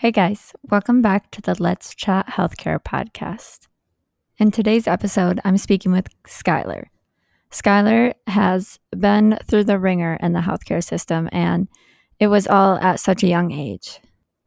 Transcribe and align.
Hey 0.00 0.12
guys, 0.12 0.52
welcome 0.70 1.02
back 1.02 1.28
to 1.32 1.42
the 1.42 1.60
Let's 1.60 1.92
Chat 1.92 2.28
Healthcare 2.28 2.78
podcast. 2.78 3.66
In 4.38 4.52
today's 4.52 4.86
episode, 4.86 5.40
I'm 5.44 5.58
speaking 5.58 5.90
with 5.90 6.06
Skyler. 6.22 6.84
Skyler 7.50 8.14
has 8.28 8.78
been 8.96 9.40
through 9.48 9.64
the 9.64 9.76
ringer 9.76 10.16
in 10.22 10.34
the 10.34 10.42
healthcare 10.42 10.84
system, 10.84 11.28
and 11.32 11.66
it 12.20 12.28
was 12.28 12.46
all 12.46 12.76
at 12.76 13.00
such 13.00 13.24
a 13.24 13.26
young 13.26 13.50
age. 13.50 13.98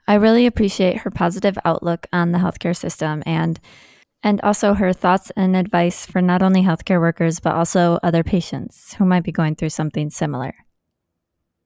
I 0.08 0.14
really 0.14 0.46
appreciate 0.46 1.00
her 1.00 1.12
positive 1.12 1.58
outlook 1.66 2.08
on 2.14 2.32
the 2.32 2.40
healthcare 2.40 2.76
system 2.76 3.22
and 3.26 3.60
and 4.24 4.40
also 4.44 4.74
her 4.76 4.94
thoughts 4.94 5.34
and 5.36 5.58
advice 5.58 6.06
for 6.06 6.22
not 6.22 6.42
only 6.42 6.64
healthcare 6.64 7.02
workers 7.02 7.42
but 7.42 7.56
also 7.56 8.00
other 8.04 8.24
patients 8.24 8.94
who 8.94 9.04
might 9.04 9.26
be 9.26 9.34
going 9.34 9.56
through 9.56 9.72
something 9.72 10.12
similar. 10.12 10.54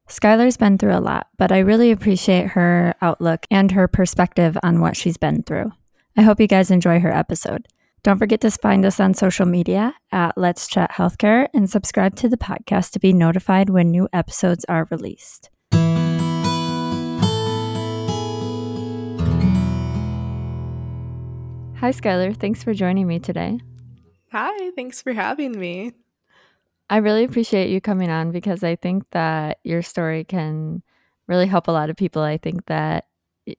Skyler's 0.08 0.58
been 0.58 0.78
through 0.78 0.96
a 0.96 1.00
lot, 1.02 1.28
but 1.38 1.52
I 1.52 1.60
really 1.60 1.92
appreciate 1.92 2.50
her 2.50 2.94
outlook 3.02 3.46
and 3.50 3.72
her 3.72 3.88
perspective 3.88 4.58
on 4.62 4.80
what 4.80 4.96
she's 4.96 5.18
been 5.18 5.42
through. 5.44 5.72
I 6.16 6.22
hope 6.22 6.40
you 6.40 6.48
guys 6.48 6.70
enjoy 6.70 7.00
her 7.00 7.12
episode. 7.12 7.68
Don't 8.04 8.20
forget 8.20 8.40
to 8.42 8.52
find 8.52 8.86
us 8.86 9.00
on 9.00 9.16
social 9.16 9.48
media 9.48 9.96
at 10.12 10.38
Let's 10.38 10.68
Chat 10.68 10.92
Healthcare 10.92 11.48
and 11.56 11.68
subscribe 11.68 12.16
to 12.18 12.30
the 12.30 12.38
podcast 12.38 12.92
to 12.92 13.00
be 13.00 13.14
notified 13.14 13.72
when 13.72 13.90
new 13.90 14.08
episodes 14.14 14.64
are 14.70 14.88
released. 14.92 15.50
Hi, 21.80 21.92
Skyler. 21.92 22.38
Thanks 22.38 22.64
for 22.64 22.76
joining 22.76 23.08
me 23.08 23.20
today. 23.20 23.60
Hi, 24.32 24.70
thanks 24.76 25.02
for 25.02 25.14
having 25.14 25.60
me. 25.60 25.94
I 26.90 26.98
really 26.98 27.24
appreciate 27.24 27.70
you 27.70 27.82
coming 27.82 28.10
on 28.10 28.32
because 28.32 28.64
I 28.64 28.76
think 28.76 29.04
that 29.12 29.60
your 29.64 29.82
story 29.82 30.24
can 30.24 30.84
really 31.28 31.48
help 31.48 31.68
a 31.68 31.72
lot 31.72 31.90
of 31.90 31.96
people. 31.96 32.22
I 32.22 32.38
think 32.38 32.66
that 32.68 33.06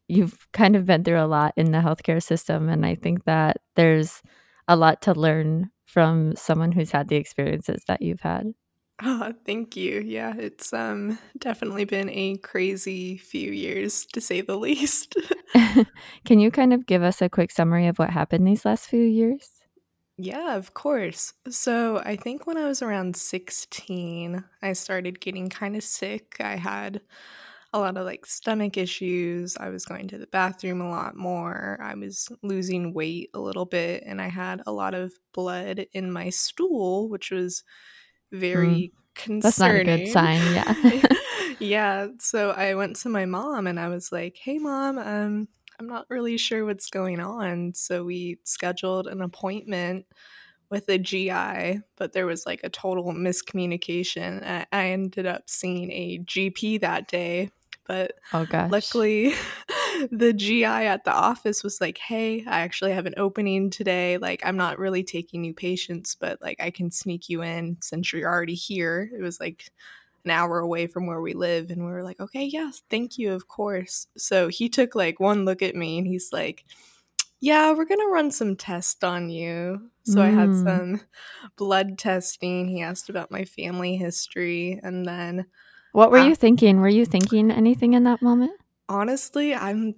you've 0.08 0.46
kind 0.52 0.76
of 0.76 0.86
been 0.86 1.04
through 1.04 1.20
a 1.20 1.26
lot 1.26 1.52
in 1.56 1.72
the 1.72 1.78
healthcare 1.78 2.22
system, 2.22 2.68
and 2.68 2.86
I 2.86 2.94
think 2.94 3.24
that 3.24 3.58
there's 3.74 4.22
a 4.68 4.76
lot 4.76 5.02
to 5.02 5.12
learn 5.14 5.70
from 5.84 6.34
someone 6.36 6.72
who's 6.72 6.90
had 6.92 7.08
the 7.08 7.16
experiences 7.16 7.84
that 7.88 8.02
you've 8.02 8.20
had. 8.20 8.54
Oh, 9.02 9.32
thank 9.44 9.76
you. 9.76 10.00
Yeah, 10.00 10.34
it's 10.38 10.72
um 10.72 11.18
definitely 11.38 11.84
been 11.84 12.08
a 12.10 12.36
crazy 12.38 13.18
few 13.18 13.50
years 13.52 14.06
to 14.12 14.20
say 14.20 14.40
the 14.40 14.56
least. 14.66 15.14
Can 16.24 16.40
you 16.40 16.50
kind 16.50 16.72
of 16.72 16.86
give 16.86 17.02
us 17.02 17.20
a 17.22 17.28
quick 17.28 17.50
summary 17.50 17.86
of 17.86 17.98
what 17.98 18.10
happened 18.10 18.46
these 18.46 18.64
last 18.64 18.86
few 18.86 19.02
years? 19.02 19.55
Yeah, 20.18 20.56
of 20.56 20.72
course. 20.72 21.34
So, 21.50 21.98
I 21.98 22.16
think 22.16 22.46
when 22.46 22.56
I 22.56 22.66
was 22.66 22.80
around 22.82 23.16
16, 23.16 24.44
I 24.62 24.72
started 24.72 25.20
getting 25.20 25.50
kind 25.50 25.76
of 25.76 25.82
sick. 25.84 26.36
I 26.40 26.56
had 26.56 27.02
a 27.72 27.78
lot 27.80 27.96
of 27.98 28.06
like 28.06 28.24
stomach 28.26 28.76
issues. 28.78 29.56
I 29.58 29.68
was 29.70 29.84
going 29.84 30.08
to 30.08 30.18
the 30.18 30.26
bathroom 30.28 30.80
a 30.80 30.88
lot 30.90 31.16
more. 31.16 31.78
I 31.82 31.94
was 31.94 32.28
losing 32.42 32.94
weight 32.94 33.30
a 33.34 33.40
little 33.40 33.66
bit, 33.66 34.04
and 34.06 34.20
I 34.22 34.28
had 34.28 34.62
a 34.66 34.72
lot 34.72 34.94
of 34.94 35.12
blood 35.34 35.86
in 35.92 36.10
my 36.12 36.30
stool, 36.30 37.08
which 37.10 37.30
was 37.30 37.62
very 38.32 38.90
mm, 38.90 38.92
concerning. 39.14 39.42
That's 39.42 39.60
not 39.60 39.76
a 39.76 39.80
good 39.80 40.08
sign, 40.08 40.50
yeah. 40.50 40.74
yeah. 41.60 42.08
So 42.20 42.50
I 42.50 42.74
went 42.74 42.96
to 42.96 43.08
my 43.08 43.26
mom 43.26 43.66
and 43.66 43.78
I 43.80 43.88
was 43.88 44.12
like, 44.12 44.36
"Hey, 44.38 44.58
mom, 44.58 44.98
um, 44.98 45.48
I'm 45.78 45.86
not 45.86 46.06
really 46.08 46.36
sure 46.36 46.64
what's 46.64 46.90
going 46.90 47.20
on. 47.20 47.74
So 47.74 48.04
we 48.04 48.38
scheduled 48.44 49.06
an 49.06 49.20
appointment 49.20 50.06
with 50.70 50.88
a 50.88 50.98
GI, 50.98 51.80
but 51.96 52.12
there 52.12 52.26
was 52.26 52.46
like 52.46 52.60
a 52.64 52.70
total 52.70 53.12
miscommunication. 53.12 54.66
I 54.72 54.86
ended 54.90 55.26
up 55.26 55.48
seeing 55.48 55.90
a 55.92 56.18
GP 56.18 56.80
that 56.80 57.08
day, 57.08 57.50
but 57.86 58.12
oh 58.32 58.44
gosh. 58.44 58.70
luckily 58.70 59.34
the 60.10 60.32
GI 60.32 60.64
at 60.64 61.04
the 61.04 61.12
office 61.12 61.62
was 61.62 61.80
like, 61.80 61.98
"Hey, 61.98 62.44
I 62.46 62.60
actually 62.60 62.92
have 62.92 63.06
an 63.06 63.14
opening 63.16 63.70
today. 63.70 64.18
Like 64.18 64.42
I'm 64.44 64.56
not 64.56 64.78
really 64.78 65.04
taking 65.04 65.42
new 65.42 65.54
patients, 65.54 66.16
but 66.16 66.40
like 66.42 66.60
I 66.60 66.70
can 66.70 66.90
sneak 66.90 67.28
you 67.28 67.42
in 67.42 67.76
since 67.80 68.12
you're 68.12 68.28
already 68.28 68.54
here." 68.54 69.10
It 69.16 69.22
was 69.22 69.38
like 69.38 69.70
an 70.26 70.30
hour 70.30 70.58
away 70.58 70.86
from 70.86 71.06
where 71.06 71.20
we 71.20 71.32
live 71.32 71.70
and 71.70 71.84
we 71.84 71.90
were 71.90 72.02
like 72.02 72.20
okay 72.20 72.44
yes 72.44 72.82
thank 72.90 73.16
you 73.16 73.32
of 73.32 73.48
course 73.48 74.08
so 74.16 74.48
he 74.48 74.68
took 74.68 74.94
like 74.94 75.18
one 75.18 75.44
look 75.44 75.62
at 75.62 75.74
me 75.74 75.98
and 75.98 76.06
he's 76.06 76.30
like 76.32 76.64
yeah 77.40 77.72
we're 77.72 77.84
gonna 77.84 78.06
run 78.06 78.30
some 78.30 78.56
tests 78.56 79.02
on 79.02 79.30
you 79.30 79.90
so 80.04 80.16
mm. 80.16 80.22
i 80.22 80.30
had 80.30 80.48
mm. 80.50 80.64
some 80.64 81.00
blood 81.56 81.96
testing 81.96 82.68
he 82.68 82.82
asked 82.82 83.08
about 83.08 83.30
my 83.30 83.44
family 83.44 83.96
history 83.96 84.78
and 84.82 85.06
then 85.06 85.46
what 85.92 86.10
were 86.10 86.18
uh, 86.18 86.26
you 86.26 86.34
thinking 86.34 86.80
were 86.80 86.88
you 86.88 87.06
thinking 87.06 87.50
anything 87.50 87.94
in 87.94 88.04
that 88.04 88.20
moment 88.20 88.52
honestly 88.88 89.54
i'm 89.54 89.94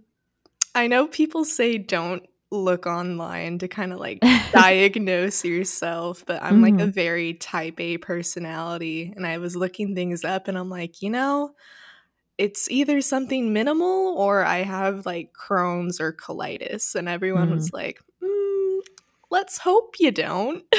i 0.74 0.86
know 0.86 1.06
people 1.06 1.44
say 1.44 1.78
don't 1.78 2.22
look 2.50 2.86
online 2.86 3.58
to 3.58 3.68
kind 3.68 3.92
of 3.92 3.98
like 3.98 4.20
diagnose 4.52 5.44
yourself, 5.44 6.24
but 6.26 6.42
I'm 6.42 6.54
mm-hmm. 6.54 6.62
like 6.62 6.74
a 6.74 6.76
mm-hmm. 6.84 6.90
very 6.90 7.34
type 7.34 7.78
A 7.80 7.98
personality. 7.98 9.12
And 9.14 9.26
I 9.26 9.38
was 9.38 9.56
looking 9.56 9.94
things 9.94 10.24
up 10.24 10.48
and 10.48 10.56
I'm 10.56 10.70
like, 10.70 11.02
you 11.02 11.10
know, 11.10 11.52
it's 12.38 12.70
either 12.70 13.00
something 13.00 13.52
minimal 13.52 14.14
or 14.16 14.44
I 14.44 14.62
have 14.62 15.04
like 15.04 15.32
Crohn's 15.32 16.00
or 16.00 16.12
colitis. 16.12 16.94
And 16.94 17.08
everyone 17.08 17.48
mm. 17.48 17.54
was 17.54 17.72
like, 17.72 18.00
mm, 18.22 18.80
let's 19.30 19.58
hope 19.58 19.96
you 19.98 20.12
don't. 20.12 20.64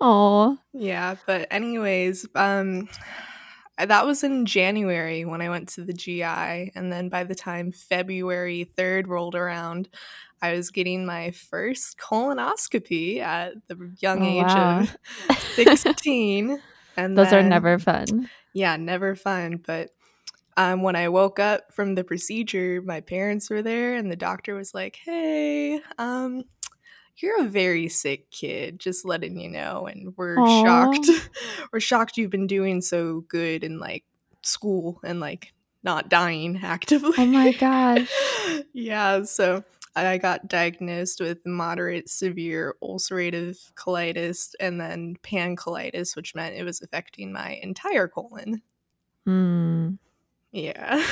Oh, 0.00 0.58
yeah. 0.72 1.16
But, 1.26 1.48
anyways, 1.50 2.26
um, 2.34 2.88
that 3.78 4.06
was 4.06 4.24
in 4.24 4.46
January 4.46 5.24
when 5.24 5.42
I 5.42 5.48
went 5.48 5.68
to 5.70 5.84
the 5.84 5.92
GI. 5.92 6.72
And 6.74 6.92
then 6.92 7.08
by 7.08 7.24
the 7.24 7.34
time 7.34 7.72
February 7.72 8.70
3rd 8.76 9.06
rolled 9.06 9.34
around, 9.34 9.88
I 10.40 10.52
was 10.52 10.70
getting 10.70 11.04
my 11.06 11.30
first 11.30 11.98
colonoscopy 11.98 13.20
at 13.20 13.54
the 13.68 13.92
young 13.98 14.22
oh, 14.22 14.26
age 14.26 14.44
wow. 14.44 14.80
of 14.80 15.38
16. 15.38 16.62
and 16.96 17.18
those 17.18 17.30
then, 17.30 17.46
are 17.46 17.48
never 17.48 17.78
fun. 17.78 18.30
Yeah, 18.52 18.76
never 18.76 19.14
fun. 19.14 19.62
But 19.66 19.90
um, 20.56 20.82
when 20.82 20.96
I 20.96 21.08
woke 21.08 21.38
up 21.38 21.72
from 21.72 21.94
the 21.94 22.04
procedure, 22.04 22.80
my 22.82 23.00
parents 23.00 23.50
were 23.50 23.62
there, 23.62 23.94
and 23.94 24.10
the 24.10 24.16
doctor 24.16 24.54
was 24.54 24.74
like, 24.74 24.96
"Hey, 25.04 25.80
um, 25.98 26.44
you're 27.22 27.40
a 27.44 27.48
very 27.48 27.88
sick 27.88 28.30
kid, 28.30 28.78
just 28.78 29.04
letting 29.04 29.38
you 29.38 29.48
know. 29.48 29.86
And 29.86 30.14
we're 30.16 30.36
Aww. 30.36 30.64
shocked. 30.64 31.30
we're 31.72 31.80
shocked 31.80 32.16
you've 32.16 32.30
been 32.30 32.46
doing 32.46 32.80
so 32.80 33.24
good 33.28 33.64
in 33.64 33.78
like 33.78 34.04
school 34.42 35.00
and 35.04 35.20
like 35.20 35.52
not 35.82 36.08
dying 36.08 36.60
actively. 36.62 37.14
Oh 37.18 37.26
my 37.26 37.52
gosh. 37.60 38.10
yeah. 38.72 39.22
So 39.22 39.64
I 39.94 40.18
got 40.18 40.48
diagnosed 40.48 41.20
with 41.20 41.38
moderate 41.46 42.10
severe 42.10 42.74
ulcerative 42.82 43.56
colitis 43.74 44.50
and 44.60 44.78
then 44.80 45.16
pancolitis, 45.22 46.14
which 46.16 46.34
meant 46.34 46.54
it 46.56 46.64
was 46.64 46.82
affecting 46.82 47.32
my 47.32 47.58
entire 47.62 48.08
colon. 48.08 48.60
Hmm. 49.24 49.92
Yeah. 50.52 51.02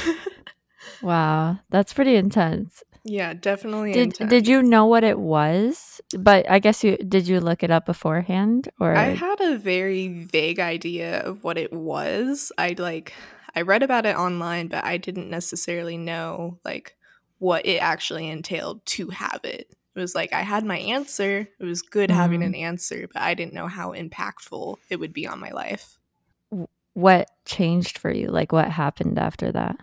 wow. 1.02 1.58
That's 1.70 1.92
pretty 1.92 2.16
intense. 2.16 2.82
Yeah, 3.04 3.34
definitely. 3.34 3.92
Did 3.92 4.06
intense. 4.06 4.30
Did 4.30 4.48
you 4.48 4.62
know 4.62 4.86
what 4.86 5.04
it 5.04 5.18
was? 5.18 6.00
But 6.18 6.50
I 6.50 6.58
guess 6.58 6.82
you 6.82 6.96
did. 6.96 7.28
You 7.28 7.38
look 7.38 7.62
it 7.62 7.70
up 7.70 7.84
beforehand, 7.84 8.70
or 8.80 8.96
I 8.96 9.08
had 9.08 9.40
a 9.40 9.58
very 9.58 10.08
vague 10.08 10.58
idea 10.58 11.20
of 11.20 11.44
what 11.44 11.58
it 11.58 11.72
was. 11.72 12.50
I 12.56 12.74
like 12.78 13.12
I 13.54 13.60
read 13.60 13.82
about 13.82 14.06
it 14.06 14.16
online, 14.16 14.68
but 14.68 14.84
I 14.84 14.96
didn't 14.96 15.28
necessarily 15.28 15.98
know 15.98 16.58
like 16.64 16.96
what 17.38 17.66
it 17.66 17.76
actually 17.76 18.28
entailed 18.28 18.84
to 18.86 19.10
have 19.10 19.40
it. 19.44 19.68
It 19.94 20.00
was 20.00 20.14
like 20.14 20.32
I 20.32 20.40
had 20.40 20.64
my 20.64 20.78
answer. 20.78 21.48
It 21.58 21.64
was 21.64 21.82
good 21.82 22.08
mm-hmm. 22.08 22.18
having 22.18 22.42
an 22.42 22.54
answer, 22.54 23.06
but 23.12 23.20
I 23.20 23.34
didn't 23.34 23.52
know 23.52 23.68
how 23.68 23.92
impactful 23.92 24.78
it 24.88 24.96
would 24.96 25.12
be 25.12 25.26
on 25.26 25.38
my 25.38 25.50
life. 25.50 25.98
What 26.94 27.28
changed 27.44 27.98
for 27.98 28.10
you? 28.10 28.28
Like 28.28 28.50
what 28.50 28.70
happened 28.70 29.18
after 29.18 29.52
that? 29.52 29.78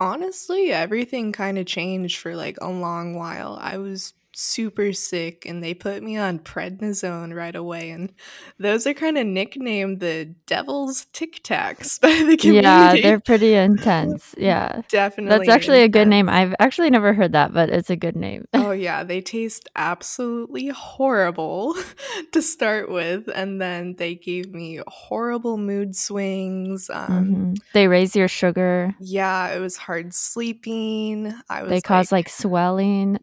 Honestly, 0.00 0.72
everything 0.72 1.30
kind 1.30 1.58
of 1.58 1.66
changed 1.66 2.18
for 2.18 2.34
like 2.34 2.56
a 2.60 2.68
long 2.70 3.14
while. 3.14 3.56
I 3.60 3.76
was 3.76 4.14
super 4.40 4.92
sick 4.92 5.44
and 5.46 5.62
they 5.62 5.74
put 5.74 6.02
me 6.02 6.16
on 6.16 6.38
prednisone 6.38 7.34
right 7.34 7.54
away 7.54 7.90
and 7.90 8.12
those 8.58 8.86
are 8.86 8.94
kind 8.94 9.18
of 9.18 9.26
nicknamed 9.26 10.00
the 10.00 10.24
devil's 10.46 11.06
tic 11.12 11.42
tacs 11.42 12.00
by 12.00 12.08
the 12.08 12.36
community. 12.36 12.62
yeah 12.66 12.94
they're 13.02 13.20
pretty 13.20 13.54
intense 13.54 14.34
yeah. 14.40 14.82
Definitely 14.88 15.46
that's 15.46 15.48
actually 15.48 15.82
intense. 15.82 15.88
a 15.88 15.98
good 15.98 16.08
name. 16.08 16.28
I've 16.28 16.54
actually 16.58 16.90
never 16.90 17.12
heard 17.12 17.32
that 17.32 17.52
but 17.52 17.70
it's 17.70 17.90
a 17.90 17.96
good 17.96 18.16
name. 18.16 18.46
Oh 18.60 18.72
yeah 18.72 19.02
they 19.02 19.20
taste 19.20 19.68
absolutely 19.74 20.68
horrible 20.68 21.74
to 22.32 22.40
start 22.40 22.88
with 22.88 23.28
and 23.34 23.60
then 23.60 23.96
they 23.96 24.14
gave 24.14 24.52
me 24.52 24.80
horrible 24.86 25.56
mood 25.56 25.96
swings 25.96 26.88
um, 26.88 27.08
mm-hmm. 27.08 27.54
they 27.74 27.88
raise 27.88 28.14
your 28.14 28.28
sugar. 28.28 28.94
Yeah 29.00 29.48
it 29.48 29.60
was 29.60 29.76
hard 29.76 30.14
sleeping. 30.14 31.34
I 31.48 31.62
was 31.62 31.70
they 31.70 31.80
cause 31.80 32.12
like, 32.12 32.26
like 32.26 32.28
swelling 32.28 33.18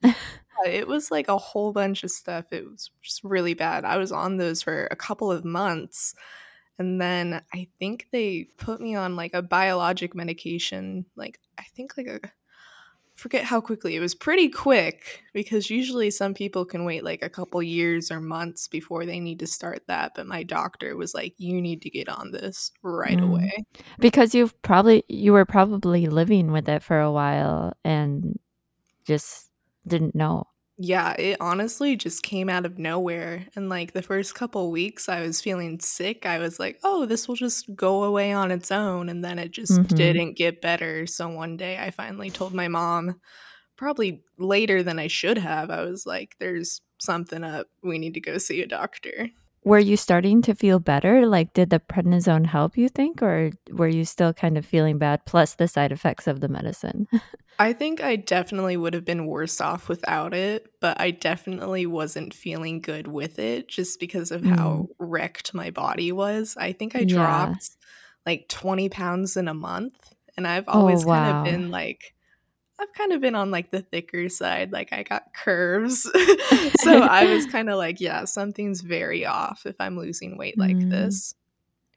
it 0.65 0.88
was 0.88 1.12
like 1.12 1.27
a 1.27 1.38
whole 1.38 1.71
bunch 1.74 2.04
of 2.04 2.12
stuff. 2.12 2.45
It 2.51 2.69
was 2.69 2.89
just 3.01 3.24
really 3.24 3.54
bad. 3.54 3.86
I 3.86 3.98
was 3.98 4.12
on 4.12 4.38
those 4.38 4.62
for 4.62 4.88
a 4.92 4.95
couple 4.95 5.31
of 5.31 5.45
months. 5.45 6.15
And 6.80 7.01
then 7.01 7.42
I 7.54 7.68
think 7.80 8.07
they 8.12 8.48
put 8.57 8.80
me 8.80 8.95
on 8.95 9.15
like 9.15 9.33
a 9.33 9.42
biologic 9.42 10.13
medication, 10.15 11.06
like 11.15 11.39
I 11.57 11.63
think 11.63 11.98
like 11.98 12.07
a 12.07 12.19
forget 13.15 13.44
how 13.44 13.59
quickly 13.59 13.95
it 13.95 14.00
was 14.00 14.13
pretty 14.13 14.48
quick 14.48 15.24
because 15.33 15.71
usually 15.71 16.12
some 16.12 16.36
people 16.36 16.63
can 16.63 16.86
wait 16.86 17.04
like 17.04 17.24
a 17.24 17.30
couple 17.30 17.63
years 17.63 18.12
or 18.12 18.21
months 18.21 18.68
before 18.68 19.07
they 19.07 19.19
need 19.19 19.39
to 19.39 19.48
start 19.48 19.81
that 19.88 20.12
but 20.15 20.27
my 20.27 20.44
doctor 20.44 20.95
was 20.95 21.15
like 21.15 21.33
you 21.39 21.59
need 21.59 21.81
to 21.81 21.89
get 21.89 22.07
on 22.07 22.30
this 22.31 22.71
right 22.83 23.18
Mm. 23.18 23.24
away 23.24 23.65
Because 23.98 24.36
you've 24.36 24.59
probably 24.62 25.04
you 25.07 25.33
were 25.33 25.45
probably 25.45 26.06
living 26.06 26.51
with 26.51 26.69
it 26.69 26.83
for 26.83 27.00
a 27.00 27.12
while 27.12 27.74
and 27.83 28.39
just 29.04 29.47
didn't 29.88 30.16
know. 30.16 30.44
yeah 30.78 31.13
it 31.13 31.38
honestly 31.39 31.95
just 31.95 32.22
came 32.22 32.50
out 32.50 32.66
of 32.66 32.78
nowhere 32.78 33.48
and 33.56 33.68
like 33.69 33.94
the 33.94 34.01
first 34.04 34.36
couple 34.36 34.69
weeks 34.69 35.10
i 35.10 35.22
was 35.22 35.42
feeling 35.42 35.80
sick 35.80 36.25
i 36.25 36.38
was 36.38 36.60
like 36.60 36.80
oh 36.84 37.06
this 37.07 37.28
will 37.28 37.36
just 37.36 37.66
go 37.75 38.04
away 38.04 38.31
on 38.31 38.51
its 38.51 38.72
own 38.72 39.10
and 39.10 39.24
then 39.25 39.39
it 39.39 39.50
just 39.51 39.72
Mhm. 39.80 39.95
didn't 39.95 40.34
get 40.38 40.62
better 40.62 41.07
so 41.07 41.28
one 41.30 41.57
day 41.57 41.78
i 41.80 41.89
finally 41.89 42.30
told 42.30 42.54
my 42.54 42.68
mom 42.68 43.19
probably 43.75 44.22
later 44.38 44.84
than 44.84 45.00
i 45.00 45.07
should 45.07 45.38
have 45.38 45.69
i 45.72 45.81
was 45.84 46.06
like 46.06 46.36
there's 46.40 46.81
something 47.00 47.44
up 47.44 47.68
we 47.83 47.98
need 47.98 48.13
to 48.13 48.19
go 48.22 48.38
see 48.38 48.62
a 48.62 48.68
doctor 48.68 49.30
Were 49.68 49.80
you 49.80 49.98
starting 49.98 50.42
to 50.44 50.56
feel 50.56 50.80
better? 50.80 51.25
Like 51.28 51.52
did 51.54 51.69
the 51.69 51.80
prednisone 51.80 52.46
help 52.46 52.78
you 52.78 52.88
think 52.88 53.22
or 53.22 53.52
were 53.69 53.88
you 53.90 54.06
still 54.06 54.34
kind 54.34 54.58
of 54.58 54.66
feeling 54.66 54.98
bad 54.98 55.25
plus 55.25 55.56
the 55.56 55.68
side 55.68 55.92
effects 55.92 56.25
of 56.25 56.40
the 56.40 56.48
medicine? 56.48 57.08
I 57.60 57.74
think 57.74 58.02
I 58.02 58.18
definitely 58.18 58.78
would 58.78 58.94
have 58.94 59.06
been 59.06 59.25
worse 59.25 59.60
off 59.60 59.90
without 59.90 60.34
it, 60.34 60.68
but 60.80 61.00
I 61.02 61.10
definitely 61.12 61.88
wasn't 61.88 62.34
feeling 62.36 62.81
good 62.81 63.08
with 63.08 63.40
it 63.40 63.68
just 63.68 64.00
because 64.00 64.30
of 64.31 64.44
how 64.46 64.90
wrecked 65.00 65.54
my 65.56 65.72
body 65.72 66.12
was. 66.12 66.56
I 66.60 66.72
think 66.72 66.96
I 66.96 67.04
Mm. 67.04 67.10
Yeah. 67.10 67.14
dropped 67.14 67.69
like 68.28 68.48
20 68.50 68.90
pounds 68.90 69.38
in 69.38 69.48
a 69.48 69.54
month, 69.56 70.14
and 70.36 70.48
I've 70.48 70.68
always 70.69 71.04
Oh, 71.04 71.10
kind 71.12 71.25
of 71.25 71.42
been 71.42 71.72
like, 71.72 72.14
I've 72.80 72.94
kind 72.94 73.12
of 73.12 73.22
been 73.22 73.36
on 73.36 73.50
like 73.52 73.72
the 73.72 73.82
thicker 73.82 74.30
side. 74.30 74.72
Like 74.72 74.94
I 74.94 75.04
got 75.04 75.34
curves. 75.34 76.04
so 76.82 77.02
I 77.02 77.26
was 77.34 77.46
kind 77.46 77.70
of 77.70 77.78
like, 77.78 78.00
yeah, 78.00 78.26
something's 78.26 78.82
very 78.82 79.26
off 79.26 79.66
if 79.66 79.76
I'm 79.80 79.98
losing 79.98 80.38
weight 80.38 80.58
like 80.58 80.76
Mm. 80.78 80.90
this. 80.92 81.34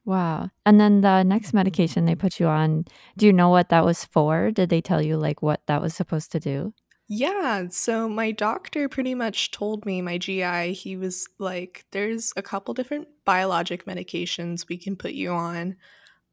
Wow. 0.06 0.48
And 0.64 0.80
then 0.80 1.02
the 1.02 1.22
next 1.22 1.52
medication 1.52 2.06
they 2.06 2.14
put 2.14 2.40
you 2.40 2.46
on, 2.46 2.86
do 3.16 3.26
you 3.26 3.32
know 3.32 3.50
what 3.50 3.68
that 3.68 3.84
was 3.84 4.04
for? 4.04 4.50
Did 4.50 4.70
they 4.70 4.80
tell 4.80 5.02
you 5.02 5.16
like 5.18 5.42
what 5.42 5.60
that 5.66 5.82
was 5.82 5.94
supposed 5.94 6.32
to 6.32 6.40
do? 6.40 6.72
Yeah, 7.12 7.66
so 7.70 8.08
my 8.08 8.30
doctor 8.30 8.88
pretty 8.88 9.14
much 9.16 9.50
told 9.50 9.84
me, 9.84 10.00
my 10.00 10.16
GI, 10.16 10.72
he 10.72 10.96
was 10.96 11.28
like, 11.38 11.84
there's 11.90 12.32
a 12.36 12.42
couple 12.42 12.72
different 12.72 13.08
biologic 13.24 13.84
medications 13.84 14.68
we 14.68 14.78
can 14.78 14.94
put 14.96 15.12
you 15.12 15.30
on. 15.32 15.76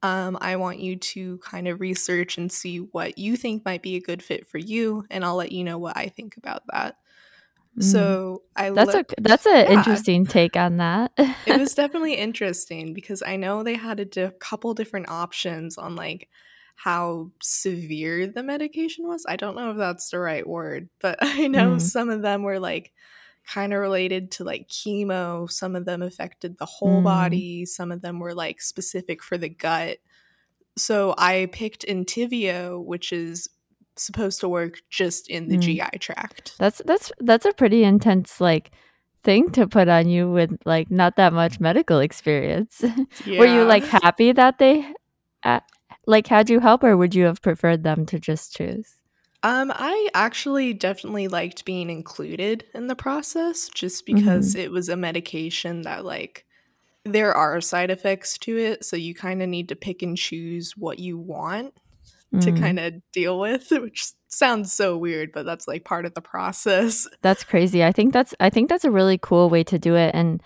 Um, 0.04 0.38
I 0.42 0.58
want 0.58 0.80
you 0.80 0.96
to 0.98 1.40
kind 1.40 1.68
of 1.68 1.82
research 1.82 2.38
and 2.38 2.52
see 2.52 2.78
what 2.80 3.18
you 3.18 3.36
think 3.36 3.66
might 3.66 3.82
be 3.82 3.96
a 3.96 4.02
good 4.02 4.22
fit 4.24 4.48
for 4.48 4.58
you, 4.60 5.06
and 5.10 5.26
I'll 5.26 5.36
let 5.36 5.52
you 5.52 5.64
know 5.64 5.78
what 5.78 5.98
I 5.98 6.08
think 6.10 6.38
about 6.38 6.64
that. 6.72 6.98
Mm. 7.78 7.84
So 7.84 8.44
I 8.56 8.70
That's 8.76 8.94
a 8.96 9.06
that's 9.22 9.46
an 9.46 9.68
yeah, 9.68 9.68
interesting 9.68 10.26
take 10.26 10.56
on 10.58 10.78
that. 10.78 11.12
it 11.46 11.56
was 11.56 11.74
definitely 11.76 12.16
interesting 12.16 12.94
because 12.94 13.24
I 13.26 13.36
know 13.38 13.64
they 13.64 13.76
had 13.76 14.00
a 14.00 14.06
di- 14.06 14.32
couple 14.40 14.74
different 14.74 15.10
options 15.10 15.78
on 15.78 15.96
like 15.96 16.30
how 16.76 17.32
severe 17.42 18.28
the 18.28 18.44
medication 18.44 19.08
was. 19.08 19.26
I 19.28 19.36
don't 19.38 19.56
know 19.56 19.72
if 19.72 19.78
that's 19.78 20.10
the 20.10 20.20
right 20.20 20.46
word, 20.46 20.90
but 21.00 21.18
I 21.22 21.48
know 21.48 21.78
Mm, 21.78 21.80
some 21.80 22.10
of 22.10 22.22
them 22.22 22.44
were 22.44 22.60
like 22.60 22.92
kind 23.48 23.74
of 23.74 23.80
related 23.80 24.32
to 24.32 24.44
like 24.44 24.68
chemo. 24.68 25.50
Some 25.50 25.76
of 25.76 25.86
them 25.86 26.02
affected 26.02 26.58
the 26.58 26.66
whole 26.66 27.02
mm, 27.02 27.06
body. 27.06 27.66
Some 27.66 27.92
of 27.92 28.02
them 28.02 28.20
were 28.20 28.34
like 28.34 28.62
specific 28.62 29.24
for 29.24 29.38
the 29.38 29.50
gut. 29.50 29.98
So 30.78 31.16
I 31.18 31.50
picked 31.52 31.86
Entyvio, 31.88 32.84
which 32.84 33.12
is 33.12 33.50
supposed 33.96 34.40
to 34.42 34.50
work 34.50 34.82
just 34.90 35.30
in 35.30 35.48
the 35.48 35.58
mm. 35.58 35.62
GI 35.62 35.98
tract. 36.00 36.56
That's 36.60 36.82
that's 36.86 37.12
that's 37.20 37.46
a 37.46 37.54
pretty 37.54 37.84
intense 37.84 38.40
like 38.40 38.72
thing 39.24 39.50
to 39.52 39.68
put 39.68 39.88
on 39.88 40.08
you 40.08 40.30
with 40.30 40.52
like 40.66 40.92
not 40.92 41.16
that 41.16 41.34
much 41.34 41.60
medical 41.60 42.00
experience. 42.00 42.84
Were 43.28 43.46
you 43.46 43.64
like 43.64 43.84
happy 43.86 44.32
that 44.34 44.60
they 44.60 44.86
uh, 45.44 45.62
like 46.06 46.28
had 46.28 46.50
you 46.50 46.60
help 46.60 46.84
or 46.84 46.96
would 46.96 47.16
you 47.16 47.26
have 47.26 47.42
preferred 47.42 47.84
them 47.84 48.06
to 48.08 48.20
just 48.20 48.56
choose? 48.56 48.96
Um, 49.44 49.72
I 49.74 50.10
actually 50.14 50.74
definitely 50.74 51.28
liked 51.28 51.64
being 51.66 51.90
included 51.90 52.66
in 52.74 52.88
the 52.88 52.96
process 52.96 53.70
just 53.70 54.06
because 54.06 54.56
Mhm. 54.56 54.60
it 54.60 54.72
was 54.72 54.90
a 54.90 54.98
medication 54.98 55.84
that, 55.84 56.04
like, 56.06 56.46
there 57.06 57.34
are 57.34 57.62
side 57.62 57.92
effects 57.92 58.38
to 58.40 58.58
it. 58.58 58.86
So 58.86 58.96
you 58.98 59.16
kind 59.16 59.42
of 59.44 59.50
need 59.50 59.70
to 59.70 59.76
pick 59.76 60.02
and 60.04 60.18
choose 60.18 60.78
what 60.78 61.00
you 61.00 61.18
want 61.18 61.76
to 62.42 62.52
Mm. 62.52 62.60
kind 62.60 62.80
of 62.80 62.96
deal 63.14 63.40
with, 63.40 63.70
which 63.72 64.12
sounds 64.28 64.74
so 64.74 64.98
weird, 64.98 65.32
but 65.34 65.46
that's 65.46 65.68
like 65.68 65.86
part 65.86 66.06
of 66.06 66.14
the 66.16 66.22
process. 66.22 67.08
That's 67.22 67.44
crazy. 67.44 67.84
I 67.84 67.92
think 67.92 68.14
that's 68.14 68.34
I 68.40 68.50
think 68.50 68.70
that's 68.70 68.86
a 68.86 68.92
really 68.92 69.18
cool 69.18 69.50
way 69.50 69.64
to 69.66 69.80
do 69.80 69.96
it 69.96 70.12
and 70.14 70.42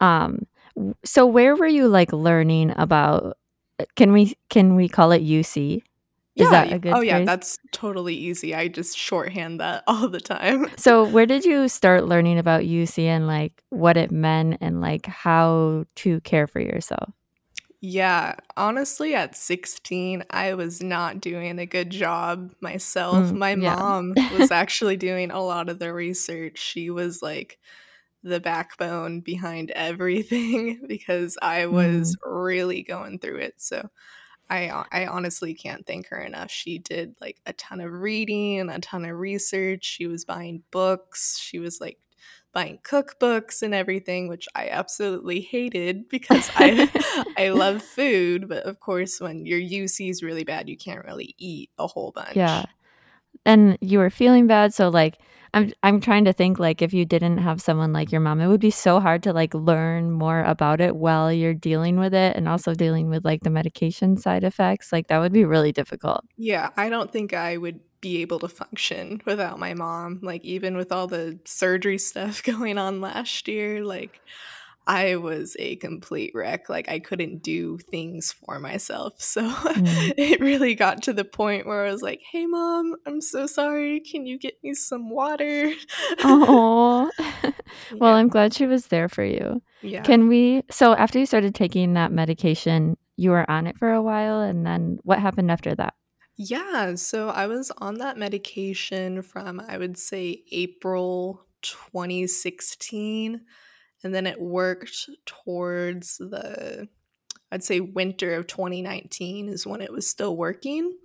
um 0.00 0.46
w- 0.76 0.94
so 1.04 1.26
where 1.26 1.56
were 1.56 1.66
you 1.66 1.88
like 1.88 2.12
learning 2.12 2.72
about 2.76 3.36
uh, 3.80 3.84
can 3.96 4.12
we 4.12 4.36
can 4.50 4.76
we 4.76 4.88
call 4.88 5.12
it 5.12 5.22
UC? 5.22 5.82
Is 6.38 6.50
Yeah. 6.50 6.50
that 6.50 6.72
a 6.72 6.78
good 6.78 6.98
Oh, 6.98 7.00
yeah. 7.00 7.20
phrase? 7.20 7.26
That's 7.26 7.58
totally 7.72 8.14
easy. 8.14 8.54
I 8.54 8.68
just 8.68 8.96
shorthand 8.96 9.60
that 9.60 9.84
all 9.88 10.08
the 10.08 10.20
time. 10.20 10.66
So 10.76 11.04
where 11.04 11.26
did 11.26 11.44
you 11.44 11.68
start 11.68 12.06
learning 12.06 12.38
about 12.38 12.66
UC 12.66 13.06
and 13.06 13.26
like 13.26 13.62
what 13.70 13.96
it 13.96 14.10
meant 14.10 14.58
and 14.60 14.80
like 14.80 15.06
how 15.06 15.84
to 15.96 16.20
care 16.22 16.46
for 16.46 16.60
yourself? 16.60 17.12
Yeah, 17.82 18.34
honestly, 18.56 19.14
at 19.14 19.34
16, 19.36 20.24
I 20.30 20.54
was 20.54 20.82
not 20.82 21.20
doing 21.20 21.58
a 21.58 21.64
good 21.66 21.90
job 21.90 22.52
myself. 22.60 23.32
Mm, 23.32 23.34
My 23.34 23.54
yeah. 23.54 23.74
mom 23.78 24.18
was 24.28 24.50
actually 24.50 24.96
doing 24.96 25.30
a 25.30 25.42
lot 25.42 25.68
of 25.70 25.78
the 25.78 25.92
research. 25.92 26.58
She 26.58 26.90
was 26.90 27.22
like 27.22 27.58
the 28.22 28.40
backbone 28.40 29.20
behind 29.20 29.70
everything 29.72 30.82
because 30.88 31.38
I 31.42 31.66
was 31.66 32.14
Mm, 32.14 32.18
really 32.24 32.82
going 32.82 33.18
through 33.20 33.38
it. 33.38 33.54
So 33.58 33.88
I 34.50 34.84
I 34.92 35.06
honestly 35.06 35.54
can't 35.54 35.86
thank 35.86 36.08
her 36.08 36.18
enough. 36.18 36.50
She 36.50 36.78
did 36.78 37.14
like 37.20 37.40
a 37.46 37.52
ton 37.52 37.80
of 37.80 37.92
reading, 37.92 38.68
a 38.68 38.80
ton 38.80 39.04
of 39.04 39.16
research. 39.16 39.84
She 39.84 40.06
was 40.06 40.24
buying 40.24 40.62
books. 40.70 41.38
She 41.38 41.58
was 41.58 41.80
like 41.80 41.98
buying 42.52 42.78
cookbooks 42.78 43.62
and 43.62 43.72
everything, 43.72 44.28
which 44.28 44.48
I 44.54 44.68
absolutely 44.68 45.40
hated 45.40 46.08
because 46.08 46.50
I 46.56 46.90
I 47.38 47.50
love 47.50 47.82
food, 47.82 48.48
but 48.48 48.64
of 48.64 48.80
course 48.80 49.20
when 49.20 49.46
your 49.46 49.60
UC 49.60 50.10
is 50.10 50.22
really 50.22 50.44
bad, 50.44 50.68
you 50.68 50.76
can't 50.76 51.04
really 51.04 51.34
eat 51.38 51.70
a 51.78 51.86
whole 51.86 52.10
bunch. 52.10 52.36
yeah. 52.36 52.64
And 53.46 53.78
you 53.80 53.98
were 53.98 54.10
feeling 54.10 54.46
bad, 54.46 54.74
so 54.74 54.88
like 54.88 55.18
I'm 55.52 55.72
I'm 55.82 56.00
trying 56.00 56.24
to 56.26 56.32
think 56.32 56.58
like 56.58 56.82
if 56.82 56.92
you 56.92 57.04
didn't 57.04 57.38
have 57.38 57.60
someone 57.60 57.92
like 57.92 58.12
your 58.12 58.20
mom, 58.20 58.40
it 58.40 58.46
would 58.46 58.60
be 58.60 58.70
so 58.70 59.00
hard 59.00 59.22
to 59.24 59.32
like 59.32 59.54
learn 59.54 60.10
more 60.10 60.42
about 60.42 60.80
it 60.80 60.94
while 60.94 61.32
you're 61.32 61.54
dealing 61.54 61.98
with 61.98 62.14
it 62.14 62.36
and 62.36 62.48
also 62.48 62.74
dealing 62.74 63.08
with 63.08 63.24
like 63.24 63.42
the 63.42 63.50
medication 63.50 64.16
side 64.16 64.44
effects. 64.44 64.92
Like 64.92 65.08
that 65.08 65.18
would 65.18 65.32
be 65.32 65.44
really 65.44 65.72
difficult. 65.72 66.24
Yeah, 66.36 66.70
I 66.76 66.88
don't 66.88 67.10
think 67.12 67.32
I 67.32 67.56
would 67.56 67.80
be 68.00 68.22
able 68.22 68.38
to 68.40 68.48
function 68.48 69.20
without 69.26 69.58
my 69.58 69.74
mom. 69.74 70.20
Like 70.22 70.44
even 70.44 70.76
with 70.76 70.92
all 70.92 71.06
the 71.06 71.38
surgery 71.44 71.98
stuff 72.10 72.42
going 72.44 72.78
on 72.78 73.00
last 73.00 73.48
year, 73.48 73.84
like 73.84 74.20
I 74.90 75.14
was 75.16 75.54
a 75.60 75.76
complete 75.76 76.32
wreck. 76.34 76.68
Like 76.68 76.88
I 76.88 76.98
couldn't 76.98 77.44
do 77.44 77.78
things 77.78 78.32
for 78.32 78.58
myself. 78.58 79.14
So 79.30 79.42
Mm. 79.42 80.12
it 80.18 80.40
really 80.40 80.74
got 80.74 81.02
to 81.04 81.12
the 81.12 81.24
point 81.24 81.64
where 81.64 81.86
I 81.86 81.92
was 81.92 82.02
like, 82.02 82.20
"Hey 82.32 82.46
mom, 82.46 82.96
I'm 83.06 83.20
so 83.20 83.46
sorry. 83.46 84.00
Can 84.00 84.26
you 84.26 84.36
get 84.36 84.54
me 84.64 84.74
some 84.74 85.08
water?" 85.10 85.70
Oh. 86.24 87.08
well, 87.18 87.54
yeah. 87.92 88.14
I'm 88.14 88.28
glad 88.28 88.52
she 88.52 88.66
was 88.66 88.88
there 88.88 89.08
for 89.08 89.22
you. 89.24 89.62
Yeah. 89.80 90.02
Can 90.02 90.26
we 90.26 90.64
so 90.70 90.94
after 90.96 91.20
you 91.20 91.26
started 91.26 91.54
taking 91.54 91.94
that 91.94 92.10
medication, 92.10 92.96
you 93.16 93.30
were 93.30 93.48
on 93.48 93.68
it 93.68 93.78
for 93.78 93.92
a 93.92 94.02
while 94.02 94.40
and 94.40 94.66
then 94.66 94.98
what 95.04 95.20
happened 95.20 95.52
after 95.52 95.72
that? 95.76 95.94
Yeah, 96.36 96.96
so 96.96 97.28
I 97.28 97.46
was 97.46 97.70
on 97.78 97.98
that 97.98 98.16
medication 98.18 99.22
from 99.22 99.60
I 99.60 99.78
would 99.78 99.96
say 99.98 100.42
April 100.50 101.46
2016 101.62 103.42
and 104.04 104.14
then 104.14 104.26
it 104.26 104.40
worked 104.40 105.08
towards 105.26 106.18
the 106.18 106.88
I'd 107.52 107.64
say 107.64 107.80
winter 107.80 108.34
of 108.34 108.46
2019 108.48 109.48
is 109.48 109.66
when 109.66 109.82
it 109.82 109.92
was 109.92 110.08
still 110.08 110.36
working. 110.36 110.98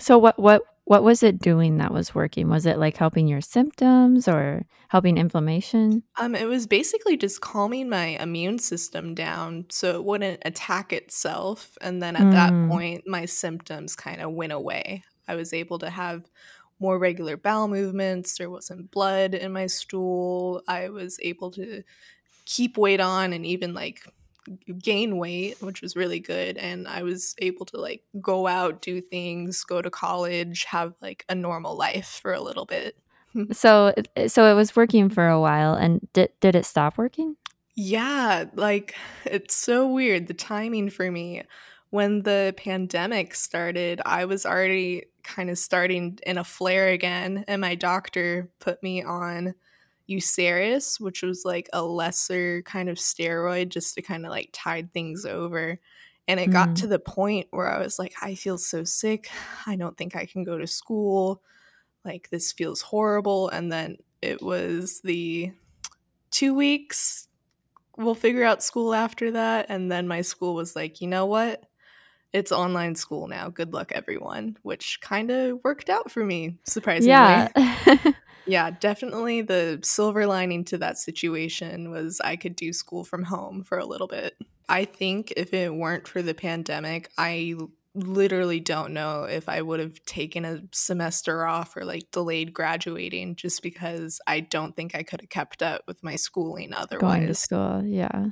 So 0.00 0.18
what 0.18 0.38
what 0.38 0.62
what 0.84 1.02
was 1.02 1.22
it 1.22 1.38
doing 1.38 1.78
that 1.78 1.92
was 1.92 2.14
working? 2.14 2.48
Was 2.48 2.66
it 2.66 2.78
like 2.78 2.96
helping 2.96 3.28
your 3.28 3.40
symptoms 3.40 4.26
or 4.28 4.66
helping 4.88 5.16
inflammation? 5.16 6.02
Um, 6.20 6.34
it 6.34 6.46
was 6.46 6.66
basically 6.66 7.16
just 7.16 7.40
calming 7.40 7.88
my 7.88 8.18
immune 8.20 8.58
system 8.58 9.14
down 9.14 9.66
so 9.70 9.94
it 9.94 10.04
wouldn't 10.04 10.42
attack 10.44 10.92
itself. 10.92 11.76
And 11.80 12.02
then 12.02 12.16
at 12.16 12.32
that 12.32 12.54
Mm, 12.54 12.68
point, 12.68 13.04
my 13.06 13.24
symptoms 13.24 13.96
kind 13.96 14.20
of 14.20 14.32
went 14.32 14.52
away. 14.52 15.04
I 15.26 15.36
was 15.36 15.54
able 15.54 15.78
to 15.78 15.88
have 15.88 16.30
more 16.78 16.98
regular 16.98 17.36
bowel 17.38 17.68
movements. 17.68 18.36
There 18.36 18.50
wasn't 18.50 18.90
blood 18.90 19.32
in 19.34 19.52
my 19.52 19.66
stool. 19.66 20.62
I 20.68 20.90
was 20.90 21.18
able 21.22 21.50
to 21.52 21.82
keep 22.44 22.76
weight 22.76 23.00
on 23.00 23.32
and 23.32 23.46
even 23.46 23.74
like 23.74 24.06
gain 24.78 25.16
weight, 25.16 25.60
which 25.60 25.82
was 25.82 25.96
really 25.96 26.20
good. 26.20 26.56
And 26.56 26.88
I 26.88 27.02
was 27.02 27.34
able 27.38 27.66
to 27.66 27.80
like 27.80 28.02
go 28.20 28.46
out, 28.46 28.82
do 28.82 29.00
things, 29.00 29.62
go 29.64 29.82
to 29.82 29.90
college, 29.90 30.64
have 30.64 30.94
like 31.00 31.24
a 31.28 31.34
normal 31.34 31.76
life 31.76 32.20
for 32.22 32.32
a 32.32 32.40
little 32.40 32.64
bit. 32.64 32.96
so 33.52 33.94
so 34.26 34.50
it 34.50 34.54
was 34.54 34.76
working 34.76 35.08
for 35.08 35.28
a 35.28 35.40
while 35.40 35.74
and 35.74 36.06
did 36.12 36.30
did 36.40 36.54
it 36.54 36.66
stop 36.66 36.98
working? 36.98 37.36
Yeah, 37.74 38.44
like 38.54 38.94
it's 39.24 39.54
so 39.54 39.88
weird 39.88 40.26
the 40.26 40.34
timing 40.34 40.90
for 40.90 41.10
me. 41.10 41.42
When 41.90 42.22
the 42.22 42.54
pandemic 42.56 43.34
started, 43.34 44.00
I 44.06 44.24
was 44.24 44.46
already 44.46 45.04
kind 45.22 45.50
of 45.50 45.58
starting 45.58 46.18
in 46.26 46.38
a 46.38 46.44
flare 46.44 46.88
again, 46.88 47.44
and 47.46 47.60
my 47.60 47.74
doctor 47.74 48.50
put 48.60 48.82
me 48.82 49.02
on 49.02 49.54
Uceris, 50.08 51.00
which 51.00 51.22
was 51.22 51.44
like 51.44 51.68
a 51.72 51.82
lesser 51.82 52.62
kind 52.62 52.88
of 52.88 52.96
steroid 52.96 53.68
just 53.70 53.94
to 53.94 54.02
kind 54.02 54.24
of 54.26 54.30
like 54.30 54.50
tide 54.52 54.92
things 54.92 55.24
over. 55.24 55.78
And 56.28 56.38
it 56.38 56.50
got 56.50 56.70
Mm. 56.70 56.76
to 56.76 56.86
the 56.86 56.98
point 56.98 57.48
where 57.50 57.68
I 57.68 57.80
was 57.80 57.98
like, 57.98 58.14
I 58.22 58.34
feel 58.36 58.58
so 58.58 58.84
sick. 58.84 59.28
I 59.66 59.76
don't 59.76 59.96
think 59.96 60.14
I 60.14 60.26
can 60.26 60.44
go 60.44 60.58
to 60.58 60.66
school. 60.66 61.42
Like, 62.04 62.30
this 62.30 62.52
feels 62.52 62.82
horrible. 62.82 63.48
And 63.48 63.72
then 63.72 63.98
it 64.22 64.42
was 64.42 65.00
the 65.02 65.52
two 66.30 66.54
weeks, 66.54 67.28
we'll 67.96 68.14
figure 68.14 68.44
out 68.44 68.62
school 68.62 68.94
after 68.94 69.32
that. 69.32 69.66
And 69.68 69.90
then 69.90 70.08
my 70.08 70.22
school 70.22 70.54
was 70.54 70.76
like, 70.76 71.00
you 71.00 71.08
know 71.08 71.26
what? 71.26 71.64
It's 72.32 72.52
online 72.52 72.94
school 72.94 73.28
now. 73.28 73.50
Good 73.50 73.72
luck, 73.72 73.92
everyone, 73.92 74.56
which 74.62 75.00
kind 75.00 75.30
of 75.30 75.60
worked 75.62 75.90
out 75.90 76.10
for 76.10 76.24
me, 76.24 76.58
surprisingly. 76.64 77.10
Yeah. 77.10 78.12
Yeah, 78.46 78.70
definitely 78.70 79.42
the 79.42 79.80
silver 79.82 80.26
lining 80.26 80.64
to 80.66 80.78
that 80.78 80.98
situation 80.98 81.90
was 81.90 82.20
I 82.20 82.36
could 82.36 82.56
do 82.56 82.72
school 82.72 83.04
from 83.04 83.24
home 83.24 83.62
for 83.62 83.78
a 83.78 83.86
little 83.86 84.08
bit. 84.08 84.36
I 84.68 84.84
think 84.84 85.32
if 85.36 85.52
it 85.52 85.74
weren't 85.74 86.08
for 86.08 86.22
the 86.22 86.34
pandemic, 86.34 87.10
I 87.18 87.56
literally 87.94 88.58
don't 88.58 88.94
know 88.94 89.24
if 89.24 89.48
I 89.48 89.60
would 89.60 89.80
have 89.80 90.02
taken 90.06 90.44
a 90.44 90.62
semester 90.72 91.44
off 91.44 91.76
or 91.76 91.84
like 91.84 92.10
delayed 92.10 92.54
graduating 92.54 93.36
just 93.36 93.62
because 93.62 94.20
I 94.26 94.40
don't 94.40 94.74
think 94.74 94.94
I 94.94 95.02
could 95.02 95.20
have 95.20 95.30
kept 95.30 95.62
up 95.62 95.82
with 95.86 96.02
my 96.02 96.16
schooling 96.16 96.72
otherwise. 96.72 97.00
Going 97.00 97.26
to 97.26 97.34
school. 97.34 97.84
Yeah. 97.84 98.30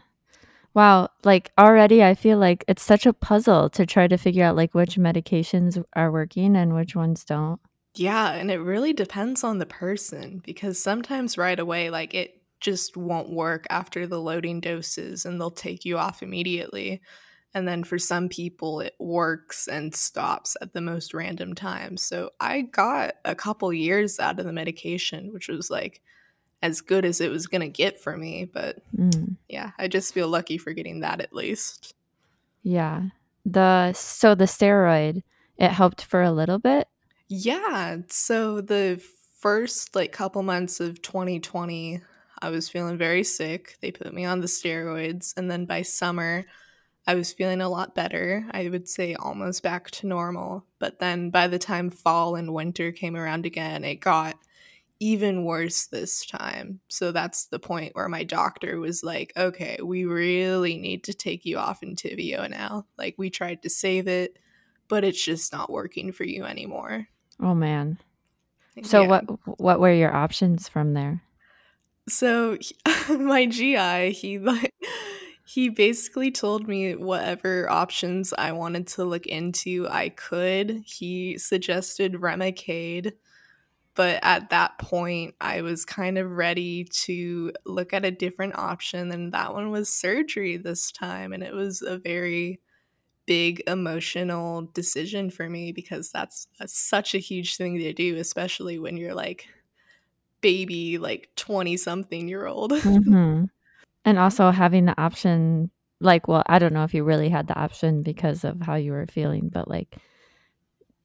Wow, 0.75 1.09
like 1.25 1.51
already 1.59 2.03
I 2.05 2.15
feel 2.15 2.39
like 2.39 2.65
it's 2.69 2.83
such 2.83 3.05
a 3.07 3.13
puzzle 3.13 3.69
to 3.71 3.85
try 3.85 4.07
to 4.07 4.17
figure 4.17 4.45
out 4.45 4.57
like 4.57 4.73
which 4.75 4.97
medications 4.97 5.83
are 5.95 6.13
working 6.13 6.57
and 6.57 6.75
which 6.75 6.95
ones 6.95 7.25
don't. 7.25 7.61
Yeah, 7.97 8.33
and 8.33 8.51
it 8.51 8.59
really 8.59 8.93
depends 8.93 9.43
on 9.43 9.59
the 9.59 9.67
person 9.67 10.41
because 10.45 10.81
sometimes 10.81 11.37
right 11.37 11.59
away, 11.59 11.91
like 11.91 12.15
it 12.15 12.41
just 12.61 12.97
won't 12.97 13.31
work 13.31 13.67
after 13.69 14.07
the 14.07 14.21
loading 14.21 14.61
doses 14.61 15.25
and 15.25 15.41
they'll 15.41 15.51
take 15.51 15.85
you 15.85 15.99
off 15.99 16.23
immediately. 16.23 17.01
And 17.53 17.67
then 17.67 17.83
for 17.83 17.99
some 17.99 18.29
people, 18.29 18.81
it 18.81 18.95
works 19.01 19.67
and 19.67 19.93
stops 19.93 20.57
at 20.63 20.73
the 20.73 20.81
most 20.81 21.13
random 21.15 21.55
times. 21.55 22.03
So 22.03 22.31
I 22.39 22.63
got 22.63 23.15
a 23.25 23.35
couple 23.35 23.73
years 23.73 24.21
out 24.21 24.39
of 24.39 24.47
the 24.47 24.53
medication, 24.53 25.33
which 25.33 25.49
was 25.49 25.69
like 25.69 26.01
as 26.63 26.81
good 26.81 27.05
as 27.05 27.21
it 27.21 27.31
was 27.31 27.47
going 27.47 27.61
to 27.63 27.69
get 27.69 28.01
for 28.01 28.17
me. 28.17 28.45
But 28.45 28.79
Mm. 28.97 29.37
yeah, 29.49 29.71
I 29.79 29.89
just 29.89 30.13
feel 30.15 30.29
lucky 30.29 30.59
for 30.59 30.73
getting 30.73 31.01
that 31.01 31.21
at 31.21 31.33
least. 31.33 31.95
Yeah. 32.63 33.05
The 33.47 33.93
so 33.95 34.35
the 34.35 34.45
steroid 34.45 35.23
it 35.57 35.71
helped 35.71 36.05
for 36.05 36.23
a 36.23 36.33
little 36.33 36.59
bit. 36.59 36.89
Yeah. 37.29 37.99
So 38.09 38.61
the 38.61 39.03
first 39.39 39.95
like 39.95 40.13
couple 40.13 40.43
months 40.43 40.81
of 40.81 41.01
2020, 41.01 42.01
I 42.43 42.51
was 42.51 42.69
feeling 42.69 42.99
very 42.99 43.25
sick. 43.25 43.77
They 43.81 43.91
put 43.91 44.13
me 44.13 44.25
on 44.25 44.41
the 44.41 44.47
steroids. 44.47 45.35
And 45.37 45.51
then 45.51 45.65
by 45.67 45.83
summer, 45.83 46.45
I 47.07 47.15
was 47.15 47.33
feeling 47.33 47.61
a 47.61 47.69
lot 47.69 47.95
better. 47.95 48.47
I 48.51 48.69
would 48.69 48.89
say 48.89 49.15
almost 49.15 49.63
back 49.63 49.91
to 49.93 50.07
normal. 50.07 50.65
But 50.79 50.99
then 50.99 51.31
by 51.31 51.47
the 51.47 51.59
time 51.59 51.91
fall 51.91 52.37
and 52.37 52.53
winter 52.55 52.93
came 52.93 53.17
around 53.17 53.47
again, 53.47 53.85
it 53.85 53.97
got 53.97 54.37
even 55.01 55.45
worse 55.45 55.87
this 55.87 56.27
time. 56.27 56.81
So 56.89 57.11
that's 57.11 57.47
the 57.47 57.59
point 57.59 57.97
where 57.97 58.09
my 58.09 58.23
doctor 58.23 58.79
was 58.79 59.03
like, 59.03 59.33
okay, 59.37 59.79
we 59.83 60.05
really 60.05 60.77
need 60.77 61.05
to 61.05 61.15
take 61.15 61.45
you 61.47 61.57
off 61.59 61.81
Entyvio 61.81 62.49
now. 62.51 62.87
Like, 62.99 63.15
we 63.17 63.31
tried 63.31 63.63
to 63.63 63.71
save 63.71 64.07
it, 64.07 64.39
but 64.89 65.03
it's 65.03 65.25
just 65.25 65.53
not 65.53 65.71
working 65.71 66.13
for 66.13 66.25
you 66.25 66.45
anymore. 66.45 67.09
Oh 67.41 67.55
man. 67.55 67.99
So 68.83 69.03
Yeah. 69.03 69.09
what 69.09 69.59
what 69.59 69.81
were 69.81 69.93
your 69.93 70.15
options 70.15 70.69
from 70.69 70.93
there? 70.95 71.23
So 72.09 72.59
he- 72.61 72.77
my 73.17 73.47
GI, 73.47 74.13
he 74.13 74.39
like 74.39 74.75
he 75.47 75.69
basically 75.71 76.31
told 76.31 76.69
me 76.69 76.95
whatever 76.95 77.69
options 77.71 78.33
I 78.37 78.53
wanted 78.53 78.87
to 78.89 79.05
look 79.05 79.27
into, 79.27 79.89
I 79.89 80.11
could. 80.11 80.83
He 80.87 81.39
suggested 81.39 82.15
Remicade, 82.15 83.15
but 83.95 84.21
at 84.23 84.51
that 84.51 84.79
point, 84.79 85.35
I 85.41 85.63
was 85.63 85.85
kind 85.85 86.19
of 86.19 86.31
ready 86.31 86.85
to 87.05 87.53
look 87.67 87.93
at 87.93 88.05
a 88.05 88.11
different 88.11 88.57
option, 88.57 89.11
and 89.13 89.33
that 89.33 89.53
one 89.55 89.71
was 89.71 89.89
surgery 89.89 90.57
this 90.57 90.91
time, 90.91 91.33
and 91.33 91.43
it 91.43 91.55
was 91.55 91.83
a 91.83 91.99
very 91.99 92.61
big 93.27 93.63
emotional 93.67 94.63
decision 94.75 95.31
for 95.31 95.49
me 95.49 95.73
because 95.73 96.11
that's, 96.11 96.49
that's 96.59 96.77
such 96.77 97.15
a 97.15 97.19
huge 97.19 97.57
thing 97.57 97.79
to 97.79 97.93
do, 97.93 98.17
especially 98.17 98.79
when 98.79 98.97
you're 98.97 99.15
like 99.15 99.49
baby, 100.41 100.99
like 100.99 101.29
20 101.37 101.77
something 101.77 102.29
year 102.29 102.47
old. 102.47 102.79
hmm 102.81 103.45
And 104.05 104.19
also 104.19 104.51
having 104.51 104.87
the 104.87 105.01
option 105.01 105.71
like 106.01 106.29
well, 106.29 106.43
I 106.47 106.59
don't 106.59 106.73
know 106.73 106.85
if 106.85 106.95
you 106.95 107.05
really 107.05 107.29
had 107.29 107.47
the 107.47 107.59
option 107.59 108.03
because 108.03 108.45
of 108.45 108.61
how 108.63 108.77
you 108.77 108.93
were 108.93 109.07
feeling, 109.07 109.51
but 109.53 109.69
like 109.69 109.97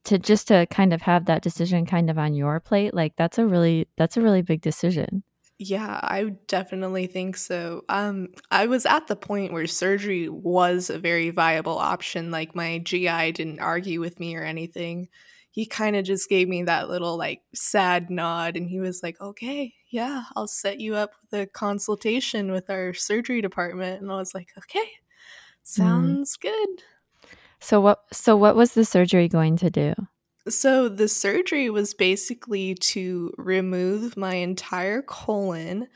to 0.05 0.19
just 0.19 0.47
to 0.49 0.65
kind 0.67 0.93
of 0.93 1.01
have 1.03 1.25
that 1.25 1.41
decision 1.41 1.85
kind 1.85 2.09
of 2.09 2.17
on 2.17 2.33
your 2.33 2.59
plate, 2.59 2.93
like 2.93 3.15
that's 3.17 3.37
a 3.37 3.45
really 3.45 3.87
that's 3.97 4.17
a 4.17 4.21
really 4.21 4.41
big 4.41 4.61
decision. 4.61 5.23
Yeah, 5.57 6.01
I 6.03 6.35
definitely 6.47 7.07
think 7.07 7.37
so. 7.37 7.83
Um, 7.87 8.27
I 8.51 8.67
was 8.67 8.85
at 8.85 9.07
the 9.07 9.15
point 9.15 9.53
where 9.53 9.67
surgery 9.67 10.27
was 10.27 10.89
a 10.89 10.99
very 10.99 11.29
viable 11.29 11.77
option. 11.77 12.29
Like 12.29 12.55
my 12.55 12.79
GI 12.79 13.31
didn't 13.31 13.61
argue 13.61 14.01
with 14.01 14.19
me 14.19 14.35
or 14.35 14.43
anything. 14.43 15.07
He 15.51 15.65
kind 15.65 15.95
of 15.95 16.03
just 16.03 16.27
gave 16.27 16.49
me 16.49 16.63
that 16.63 16.89
little 16.89 17.15
like 17.17 17.41
sad 17.53 18.09
nod 18.09 18.57
and 18.57 18.67
he 18.69 18.79
was 18.81 19.01
like, 19.01 19.19
"Okay, 19.21 19.73
yeah, 19.89 20.25
I'll 20.35 20.47
set 20.47 20.81
you 20.81 20.95
up 20.95 21.11
with 21.21 21.39
a 21.39 21.47
consultation 21.47 22.51
with 22.51 22.69
our 22.69 22.93
surgery 22.93 23.41
department." 23.41 24.01
And 24.01 24.11
I 24.11 24.15
was 24.17 24.35
like, 24.35 24.49
"Okay. 24.57 24.89
Sounds 25.63 26.37
good." 26.37 26.83
So 27.65 27.81
what 27.81 28.03
so 28.13 28.37
what 28.37 28.55
was 28.55 28.75
the 28.75 28.85
surgery 28.85 29.27
going 29.27 29.57
to 29.57 29.71
do? 29.71 29.95
So 30.47 30.87
the 30.87 31.07
surgery 31.07 31.71
was 31.71 31.95
basically 31.95 32.75
to 32.75 33.33
remove 33.39 34.15
my 34.15 34.35
entire 34.35 35.01
colon 35.01 35.87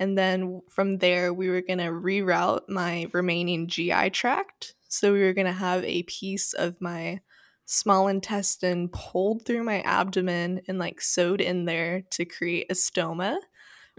and 0.00 0.18
then 0.18 0.62
from 0.68 0.98
there 0.98 1.32
we 1.32 1.48
were 1.48 1.60
going 1.60 1.78
to 1.78 1.92
reroute 1.92 2.68
my 2.68 3.06
remaining 3.12 3.68
GI 3.68 4.10
tract. 4.10 4.74
So 4.88 5.12
we 5.12 5.20
were 5.20 5.32
going 5.32 5.46
to 5.46 5.52
have 5.52 5.84
a 5.84 6.02
piece 6.02 6.54
of 6.54 6.80
my 6.80 7.20
small 7.66 8.08
intestine 8.08 8.88
pulled 8.88 9.46
through 9.46 9.62
my 9.62 9.80
abdomen 9.82 10.62
and 10.66 10.80
like 10.80 11.00
sewed 11.00 11.40
in 11.40 11.66
there 11.66 12.02
to 12.10 12.24
create 12.24 12.66
a 12.68 12.74
stoma. 12.74 13.36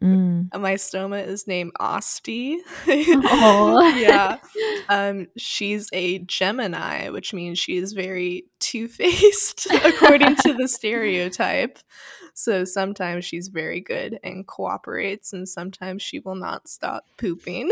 Mm. 0.02 0.50
And 0.52 0.62
my 0.62 0.74
stoma 0.74 1.26
is 1.26 1.48
named 1.48 1.74
Ostie. 1.80 2.58
Aw. 2.88 3.96
yeah. 3.98 4.38
Um, 4.90 5.28
she's 5.38 5.90
a 5.94 6.20
Gemini, 6.20 7.10
which 7.10 7.34
means 7.34 7.60
she 7.60 7.78
is 7.78 7.94
very 7.94 8.46
two 8.60 8.88
faced, 8.88 9.68
according 9.86 10.36
to 10.38 10.54
the 10.54 10.68
stereotype. 10.68 11.80
So 12.34 12.66
sometimes 12.66 13.26
she's 13.26 13.50
very 13.50 13.80
good 13.80 14.20
and 14.24 14.48
cooperates, 14.48 15.34
and 15.34 15.48
sometimes 15.48 16.02
she 16.02 16.20
will 16.20 16.36
not 16.36 16.68
stop 16.68 17.06
pooping. 17.18 17.72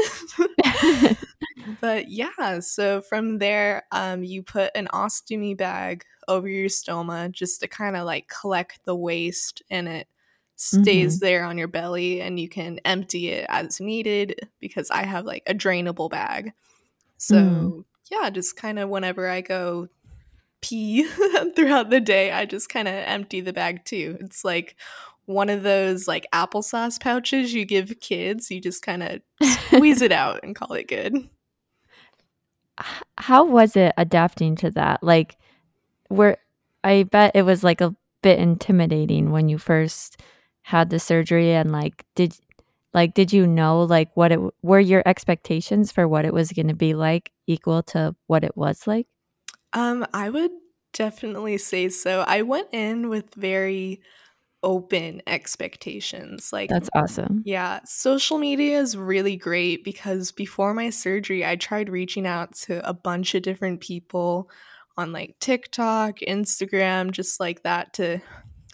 but 1.82 2.10
yeah, 2.10 2.60
so 2.60 3.02
from 3.02 3.40
there, 3.40 3.84
um, 3.92 4.24
you 4.24 4.44
put 4.44 4.72
an 4.76 4.88
ostomy 4.94 5.58
bag 5.58 6.06
over 6.28 6.48
your 6.48 6.70
stoma 6.70 7.32
just 7.32 7.62
to 7.62 7.68
kind 7.68 7.98
of 7.98 8.06
like 8.06 8.30
collect 8.30 8.80
the 8.86 8.96
waste, 8.96 9.64
in 9.70 9.88
it 9.88 10.08
stays 10.64 11.20
there 11.20 11.44
on 11.44 11.58
your 11.58 11.68
belly, 11.68 12.22
and 12.22 12.40
you 12.40 12.48
can 12.48 12.80
empty 12.86 13.30
it 13.30 13.46
as 13.50 13.80
needed 13.80 14.48
because 14.60 14.92
I 14.92 15.04
have 15.04 15.26
like 15.26 15.44
a 15.48 15.54
drainable 15.54 16.10
bag. 16.10 16.54
So 17.18 17.36
Mm. 17.36 17.84
yeah, 18.12 18.30
just 18.30 18.56
kind 18.56 18.78
of 18.78 18.90
whenever 18.90 19.28
I 19.28 19.42
go 19.42 19.88
pee 20.62 21.04
throughout 21.56 21.90
the 21.90 22.00
day, 22.00 22.32
I 22.32 22.46
just 22.46 22.70
kind 22.70 22.88
of 22.88 22.94
empty 22.94 23.42
the 23.42 23.54
bag 23.54 23.86
too. 23.86 24.18
It's 24.22 24.46
like 24.46 24.76
one 25.26 25.50
of 25.50 25.64
those 25.64 26.08
like 26.08 26.28
applesauce 26.34 27.00
pouches 27.00 27.54
you 27.54 27.66
give 27.66 28.00
kids. 28.00 28.52
You 28.52 28.62
just 28.62 28.84
kind 28.84 29.02
of 29.02 29.22
squeeze 29.44 30.02
it 30.02 30.12
out 30.24 30.42
and 30.44 30.56
call 30.56 30.74
it 30.74 30.88
good. 30.88 31.28
How 33.18 33.46
was 33.46 33.76
it 33.76 33.94
adapting 33.98 34.56
to 34.58 34.72
that? 34.72 35.04
Like 35.04 35.38
where 36.10 36.38
I 36.84 37.04
bet 37.04 37.32
it 37.36 37.44
was 37.44 37.64
like 37.64 37.82
a 37.82 37.96
bit 38.22 38.40
intimidating 38.40 39.32
when 39.32 39.50
you 39.50 39.58
first 39.58 40.22
had 40.64 40.90
the 40.90 41.00
surgery 41.00 41.54
and 41.54 41.72
like 41.72 42.06
did 42.16 42.36
Like, 42.94 43.14
did 43.14 43.32
you 43.32 43.48
know 43.48 43.84
like 43.84 44.10
what 44.16 44.32
it 44.32 44.40
were 44.62 44.80
your 44.80 45.04
expectations 45.06 45.92
for 45.92 46.08
what 46.08 46.26
it 46.26 46.34
was 46.34 46.52
going 46.52 46.68
to 46.68 46.76
be 46.76 46.94
like 46.94 47.32
equal 47.48 47.84
to 47.84 48.16
what 48.28 48.44
it 48.44 48.56
was 48.58 48.86
like? 48.86 49.08
Um, 49.74 50.06
I 50.14 50.30
would 50.30 50.52
definitely 50.94 51.58
say 51.58 51.90
so. 51.90 52.26
I 52.28 52.42
went 52.42 52.68
in 52.74 53.08
with 53.10 53.34
very 53.36 54.02
open 54.64 55.22
expectations. 55.26 56.52
Like, 56.54 56.70
That's 56.70 56.90
awesome. 56.94 57.42
yeah, 57.46 57.80
social 57.86 58.38
media 58.38 58.80
is 58.80 58.98
really 58.98 59.38
great 59.38 59.84
because 59.84 60.32
before 60.32 60.74
my 60.74 60.90
surgery, 60.90 61.46
I 61.46 61.56
tried 61.56 61.90
reaching 61.90 62.28
out 62.28 62.54
to 62.66 62.88
a 62.88 62.94
bunch 62.94 63.34
of 63.34 63.42
different 63.42 63.80
people 63.80 64.50
on 64.98 65.12
like 65.14 65.36
TikTok, 65.40 66.20
Instagram, 66.20 67.12
just 67.12 67.40
like 67.40 67.64
that 67.64 67.94
to 67.94 68.22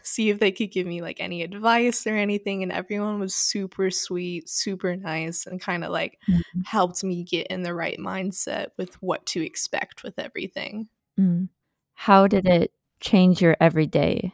see 0.08 0.30
if 0.30 0.40
they 0.40 0.52
could 0.52 0.72
give 0.72 0.88
me 0.88 1.02
like 1.02 1.20
any 1.20 1.44
advice 1.44 2.08
or 2.08 2.16
anything. 2.16 2.64
And 2.64 2.72
everyone 2.72 3.20
was 3.20 3.36
super 3.36 3.92
sweet, 3.92 4.50
super 4.50 4.96
nice, 4.96 5.46
and 5.46 5.62
kind 5.62 5.84
of 5.84 5.92
like 5.92 6.20
Mhm. 6.30 6.66
helped 6.66 7.04
me 7.04 7.24
get 7.24 7.48
in 7.48 7.64
the 7.64 7.74
right 7.74 8.00
mindset 8.00 8.68
with 8.78 9.02
what 9.02 9.26
to 9.28 9.46
expect 9.46 10.04
with 10.04 10.18
everything. 10.20 10.88
Mm. 11.20 11.50
How 11.96 12.28
did 12.28 12.46
it 12.48 12.72
change 13.00 13.42
your 13.42 13.58
everyday? 13.60 14.34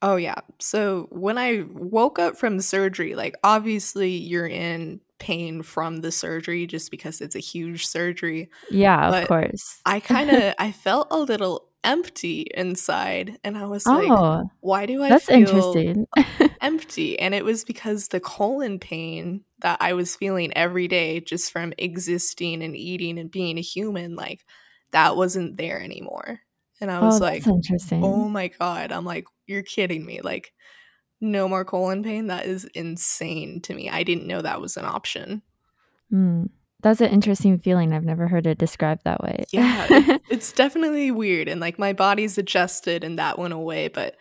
Oh, 0.00 0.16
yeah. 0.16 0.36
So 0.60 1.08
when 1.10 1.38
I 1.38 1.64
woke 1.72 2.18
up 2.18 2.36
from 2.36 2.60
surgery, 2.60 3.14
like 3.16 3.34
obviously 3.42 4.10
you're 4.10 4.46
in 4.46 5.00
pain 5.18 5.62
from 5.62 5.96
the 6.02 6.12
surgery 6.12 6.66
just 6.66 6.92
because 6.92 7.20
it's 7.20 7.34
a 7.34 7.40
huge 7.40 7.86
surgery. 7.86 8.48
Yeah, 8.70 9.08
of 9.08 9.26
course. 9.26 9.80
I 9.84 9.98
kind 10.00 10.30
of 10.30 10.54
I 10.58 10.70
felt 10.70 11.08
a 11.10 11.18
little 11.18 11.67
empty 11.84 12.46
inside 12.54 13.38
and 13.44 13.56
I 13.56 13.66
was 13.66 13.86
like, 13.86 14.08
Oh, 14.08 14.50
why 14.60 14.86
do 14.86 15.02
I 15.02 15.08
that's 15.08 15.26
feel 15.26 15.36
interesting. 15.36 16.06
empty? 16.60 17.18
And 17.18 17.34
it 17.34 17.44
was 17.44 17.64
because 17.64 18.08
the 18.08 18.20
colon 18.20 18.78
pain 18.78 19.44
that 19.60 19.78
I 19.80 19.92
was 19.92 20.16
feeling 20.16 20.52
every 20.56 20.88
day 20.88 21.20
just 21.20 21.52
from 21.52 21.72
existing 21.78 22.62
and 22.62 22.76
eating 22.76 23.18
and 23.18 23.30
being 23.30 23.58
a 23.58 23.62
human, 23.62 24.16
like 24.16 24.44
that 24.90 25.16
wasn't 25.16 25.56
there 25.56 25.80
anymore. 25.80 26.40
And 26.80 26.90
I 26.90 26.98
Oh, 26.98 27.06
was 27.06 27.20
that's 27.20 27.46
like, 27.46 27.92
oh 27.92 28.28
my 28.28 28.48
God. 28.48 28.92
I'm 28.92 29.04
like, 29.04 29.26
you're 29.46 29.62
kidding 29.62 30.04
me. 30.04 30.20
Like, 30.20 30.52
no 31.20 31.48
more 31.48 31.64
colon 31.64 32.02
pain. 32.04 32.28
That 32.28 32.46
is 32.46 32.64
insane 32.66 33.60
to 33.62 33.74
me. 33.74 33.90
I 33.90 34.02
didn't 34.04 34.26
know 34.26 34.42
that 34.42 34.60
was 34.60 34.76
an 34.76 34.84
option. 34.84 35.42
Mm. 36.12 36.48
That's 36.82 37.00
an 37.00 37.10
interesting 37.10 37.58
feeling. 37.58 37.92
I've 37.92 38.04
never 38.04 38.28
heard 38.28 38.46
it 38.46 38.58
described 38.58 39.02
that 39.04 39.22
way. 39.22 39.44
Yeah, 39.50 39.86
it's 39.90 40.24
it's 40.30 40.52
definitely 40.52 41.10
weird. 41.10 41.48
And 41.48 41.60
like 41.60 41.78
my 41.78 41.92
body's 41.92 42.38
adjusted 42.38 43.02
and 43.02 43.18
that 43.18 43.38
went 43.38 43.52
away, 43.52 43.88
but 43.88 44.16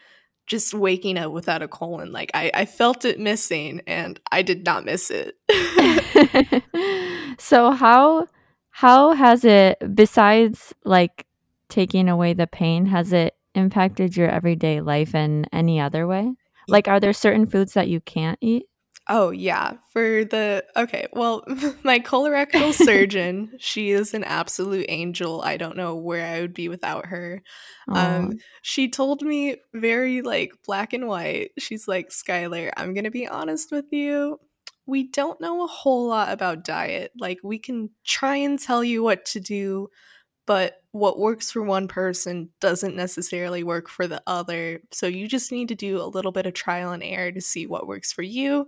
just 0.48 0.74
waking 0.74 1.18
up 1.18 1.32
without 1.32 1.62
a 1.62 1.68
colon, 1.68 2.12
like 2.12 2.32
I, 2.34 2.50
I 2.54 2.66
felt 2.66 3.06
it 3.06 3.20
missing 3.20 3.82
and 3.86 4.20
I 4.32 4.42
did 4.42 4.66
not 4.66 4.86
miss 4.86 5.12
it. 5.12 5.36
So 7.38 7.72
how 7.72 8.28
how 8.70 9.14
has 9.14 9.46
it 9.46 9.78
besides 9.96 10.74
like 10.84 11.26
taking 11.70 12.10
away 12.10 12.34
the 12.34 12.48
pain, 12.48 12.86
has 12.88 13.14
it 13.14 13.36
impacted 13.56 14.16
your 14.18 14.30
everyday 14.30 14.82
life 14.82 15.16
in 15.16 15.46
any 15.54 15.80
other 15.80 16.08
way? 16.08 16.34
Like 16.68 16.88
are 16.88 17.00
there 17.00 17.14
certain 17.14 17.46
foods 17.46 17.74
that 17.74 17.88
you 17.88 18.02
can't 18.02 18.38
eat? 18.42 18.66
Oh, 19.10 19.30
yeah. 19.30 19.74
For 19.92 20.26
the 20.26 20.66
okay, 20.76 21.08
well, 21.14 21.44
my 21.84 22.00
colorectal 22.00 22.74
surgeon, 22.74 23.54
she 23.60 23.92
is 23.92 24.14
an 24.14 24.26
absolute 24.26 24.86
angel. 24.90 25.42
I 25.42 25.56
don't 25.56 25.78
know 25.78 25.96
where 25.96 26.26
I 26.26 26.42
would 26.42 26.54
be 26.54 26.68
without 26.68 27.06
her. 27.08 27.42
Um, 27.88 28.34
she 28.62 28.90
told 28.90 29.22
me 29.22 29.58
very 29.74 30.22
like 30.22 30.52
black 30.66 30.92
and 30.92 31.08
white. 31.08 31.52
She's 31.58 31.88
like, 31.88 32.10
Skyler, 32.10 32.72
I'm 32.76 32.94
gonna 32.94 33.12
be 33.12 33.28
honest 33.28 33.72
with 33.72 33.86
you. 33.92 34.40
We 34.86 35.10
don't 35.10 35.40
know 35.40 35.64
a 35.64 35.68
whole 35.68 36.08
lot 36.08 36.32
about 36.32 36.66
diet. 36.66 37.12
Like, 37.18 37.40
we 37.44 37.60
can 37.60 37.90
try 38.06 38.38
and 38.38 38.60
tell 38.60 38.84
you 38.84 39.04
what 39.04 39.26
to 39.28 39.40
do, 39.40 39.90
but 40.46 40.82
what 40.92 41.20
works 41.20 41.52
for 41.52 41.62
one 41.62 41.88
person 41.88 42.50
doesn't 42.62 42.96
necessarily 42.96 43.64
work 43.64 43.90
for 43.90 44.08
the 44.08 44.22
other. 44.26 44.82
So 44.92 45.08
you 45.08 45.28
just 45.28 45.52
need 45.52 45.68
to 45.70 45.76
do 45.76 46.02
a 46.02 46.08
little 46.08 46.32
bit 46.32 46.46
of 46.46 46.54
trial 46.54 46.92
and 46.92 47.04
error 47.04 47.32
to 47.32 47.42
see 47.42 47.68
what 47.68 47.88
works 47.88 48.12
for 48.14 48.22
you 48.22 48.68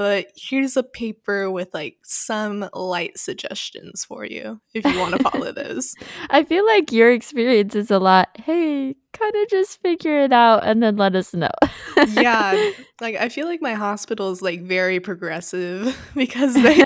but 0.00 0.28
here's 0.34 0.78
a 0.78 0.82
paper 0.82 1.50
with 1.50 1.74
like 1.74 1.98
some 2.04 2.66
light 2.72 3.18
suggestions 3.18 4.02
for 4.02 4.24
you 4.24 4.58
if 4.72 4.82
you 4.82 4.98
want 4.98 5.14
to 5.14 5.22
follow 5.30 5.52
those. 5.62 5.94
I 6.30 6.42
feel 6.42 6.64
like 6.64 6.90
your 6.90 7.12
experience 7.12 7.74
is 7.74 7.90
a 7.90 7.98
lot, 7.98 8.30
hey, 8.42 8.96
kind 9.12 9.34
of 9.36 9.48
just 9.50 9.78
figure 9.82 10.20
it 10.22 10.32
out 10.32 10.64
and 10.66 10.82
then 10.82 10.96
let 10.96 11.14
us 11.14 11.34
know. 11.34 11.50
Yeah, 12.14 12.70
like 13.02 13.16
I 13.16 13.28
feel 13.28 13.44
like 13.46 13.60
my 13.60 13.74
hospital 13.74 14.30
is 14.30 14.40
like 14.40 14.62
very 14.62 15.00
progressive 15.00 15.94
because 16.14 16.54
they 16.54 16.82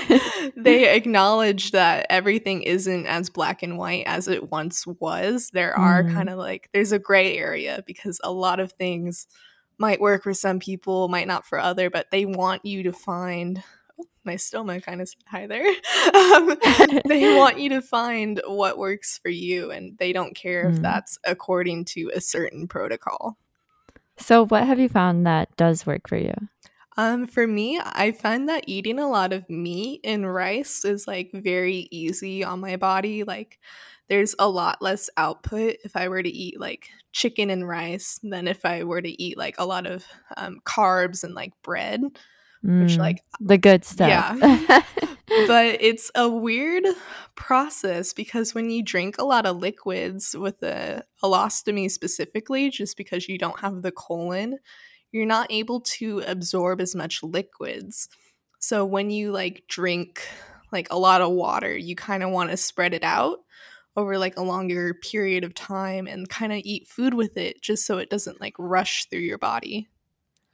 they 0.57 0.93
acknowledge 0.97 1.71
that 1.71 2.07
everything 2.11 2.63
isn't 2.65 3.07
as 3.07 3.31
black 3.31 3.63
and 3.63 3.79
white 3.79 4.03
as 4.09 4.27
it 4.27 4.51
once 4.51 4.89
was. 4.89 5.51
There 5.53 5.79
are 5.79 6.03
Mm. 6.03 6.13
kind 6.15 6.29
of 6.31 6.39
like 6.39 6.69
there's 6.73 6.91
a 6.91 6.99
gray 6.99 7.39
area 7.39 7.85
because 7.87 8.21
a 8.25 8.33
lot 8.33 8.59
of 8.59 8.73
things 8.73 9.29
might 9.79 10.01
work 10.01 10.23
for 10.23 10.35
some 10.35 10.59
people, 10.59 11.09
might 11.09 11.27
not 11.27 11.47
for 11.47 11.59
other, 11.59 11.91
but 11.91 12.11
they 12.11 12.25
want 12.27 12.65
you 12.65 12.83
to 12.85 12.93
find 12.93 13.63
oh, 14.01 14.07
my 14.25 14.35
stoma 14.35 14.83
kind 14.83 15.01
of 15.01 15.09
said 15.09 15.23
hi 15.27 15.47
there. 15.47 15.67
um, 16.15 16.57
they 17.09 17.29
want 17.35 17.59
you 17.59 17.71
to 17.71 17.81
find 17.83 18.41
what 18.47 18.79
works 18.79 19.19
for 19.23 19.29
you, 19.31 19.71
and 19.71 19.99
they 19.99 20.13
don't 20.13 20.35
care 20.37 20.69
if 20.69 20.77
Mm. 20.77 20.83
that's 20.83 21.19
according 21.25 21.85
to 21.87 22.11
a 22.15 22.21
certain 22.21 22.67
protocol. 22.69 23.39
So 24.17 24.47
what 24.47 24.67
have 24.67 24.79
you 24.79 24.89
found 24.89 25.27
that 25.27 25.55
does 25.57 25.87
work 25.87 26.09
for 26.09 26.17
you? 26.17 26.35
Um, 26.97 27.27
for 27.27 27.47
me, 27.47 27.81
I 27.83 28.13
find 28.13 28.49
that 28.49 28.65
eating 28.69 29.01
a 29.01 29.09
lot 29.09 29.33
of 29.33 29.51
meat 29.51 30.01
and 30.05 30.33
rice 30.33 30.85
is 30.85 31.09
like 31.09 31.31
very 31.33 31.89
easy 31.91 32.45
on 32.45 32.61
my 32.61 32.77
body. 32.77 33.25
Like, 33.25 33.59
there's 34.09 34.35
a 34.39 34.49
lot 34.49 34.83
less 34.83 35.09
output 35.17 35.77
if 35.85 35.97
I 35.97 36.09
were 36.09 36.23
to 36.23 36.29
eat 36.29 36.61
like 36.61 36.89
chicken 37.13 37.51
and 37.51 37.67
rice 37.67 38.19
than 38.23 38.49
if 38.49 38.65
I 38.65 38.85
were 38.85 39.01
to 39.01 39.23
eat 39.23 39.39
like 39.39 39.55
a 39.59 39.65
lot 39.67 39.87
of 39.87 40.05
um, 40.37 40.61
carbs 40.65 41.25
and 41.25 41.35
like 41.35 41.53
bread, 41.63 42.03
which, 42.03 42.97
Mm. 42.97 42.99
like, 42.99 43.19
The 43.41 43.59
good 43.59 43.85
stuff. 43.85 44.09
yeah. 44.09 44.83
but 45.47 45.79
it's 45.81 46.11
a 46.15 46.29
weird 46.29 46.85
process 47.35 48.13
because 48.13 48.55
when 48.55 48.71
you 48.71 48.83
drink 48.83 49.17
a 49.19 49.25
lot 49.25 49.47
of 49.47 49.57
liquids 49.57 50.35
with 50.37 50.63
a 50.63 51.03
ileostomy 51.23 51.91
specifically 51.91 52.71
just 52.71 52.97
because 52.97 53.29
you 53.29 53.39
don't 53.39 53.61
have 53.61 53.83
the 53.83 53.91
colon 53.93 54.59
you're 55.13 55.27
not 55.27 55.47
able 55.51 55.81
to 55.81 56.23
absorb 56.27 56.81
as 56.81 56.95
much 56.95 57.23
liquids 57.23 58.09
so 58.61 58.85
when 58.85 59.11
you 59.11 59.33
like 59.33 59.65
drink 59.69 60.21
like 60.73 60.89
a 60.91 60.99
lot 60.99 61.21
of 61.23 61.31
water 61.33 61.77
you 61.77 61.97
kind 61.97 62.23
of 62.23 62.31
want 62.31 62.51
to 62.51 62.57
spread 62.57 62.95
it 62.95 63.03
out 63.05 63.39
over 63.97 64.19
like 64.19 64.37
a 64.37 64.43
longer 64.43 64.95
period 64.95 65.45
of 65.45 65.55
time 65.55 66.07
and 66.07 66.29
kind 66.29 66.53
of 66.53 66.61
eat 66.65 66.87
food 66.89 67.15
with 67.15 67.37
it 67.37 67.63
just 67.63 67.87
so 67.87 67.99
it 67.99 68.11
doesn't 68.11 68.41
like 68.41 68.55
rush 68.59 69.07
through 69.07 69.21
your 69.21 69.39
body 69.39 69.89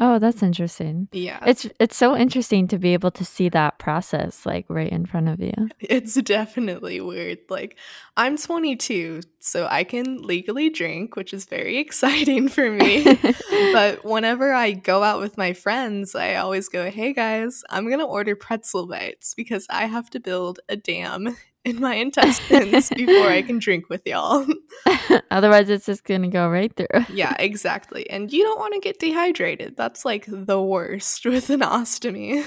Oh, 0.03 0.19
that's 0.19 0.43
interesting. 0.43 1.09
yeah 1.13 1.41
It's 1.47 1.67
it's 1.79 1.95
so 1.95 2.17
interesting 2.17 2.67
to 2.69 2.79
be 2.79 2.95
able 2.95 3.11
to 3.11 3.23
see 3.23 3.51
that 3.51 3.79
process 3.79 4.47
like 4.47 4.65
right 4.71 4.91
in 4.91 5.05
front 5.05 5.29
of 5.29 5.41
you. 5.41 5.53
It's 5.79 6.15
definitely 6.15 7.03
weird. 7.03 7.41
Like, 7.51 7.77
I'm 8.17 8.39
22, 8.39 9.21
so 9.41 9.67
I 9.71 9.85
can 9.85 10.23
legally 10.23 10.71
drink, 10.71 11.17
which 11.17 11.35
is 11.35 11.45
very 11.45 11.77
exciting 11.85 12.49
for 12.49 12.71
me. 12.71 13.05
but 13.75 14.03
whenever 14.03 14.55
I 14.55 14.73
go 14.73 15.03
out 15.03 15.21
with 15.21 15.37
my 15.37 15.53
friends, 15.53 16.15
I 16.15 16.37
always 16.37 16.71
go, 16.71 16.91
hey 16.91 17.13
guys, 17.13 17.63
I'm 17.69 17.85
going 17.87 17.99
to 17.99 18.07
order 18.07 18.35
pretzel 18.35 18.87
bites 18.87 19.35
because 19.35 19.67
I 19.69 19.85
have 19.85 20.09
to 20.11 20.19
build 20.21 20.61
a 20.71 20.77
dam 20.77 21.37
in 21.65 21.81
my 21.81 21.95
intestines 21.95 22.89
before 22.91 23.29
I 23.29 23.43
can 23.43 23.59
drink 23.59 23.89
with 23.89 24.07
y'all. 24.07 24.47
Otherwise, 25.31 25.69
it's 25.71 25.87
just 25.87 26.05
gonna 26.05 26.29
go 26.29 26.49
right 26.49 26.75
through. 26.75 27.05
yeah, 27.13 27.35
exactly. 27.39 28.09
And 28.11 28.33
you 28.33 28.43
don't 28.45 28.59
want 28.59 28.75
to 28.75 28.81
get 28.81 28.99
dehydrated. 28.99 29.77
That's 29.77 30.05
like 30.05 30.25
the 30.29 30.61
worst 30.63 31.25
with 31.27 31.51
an 31.51 31.61
ostomy. 31.61 32.45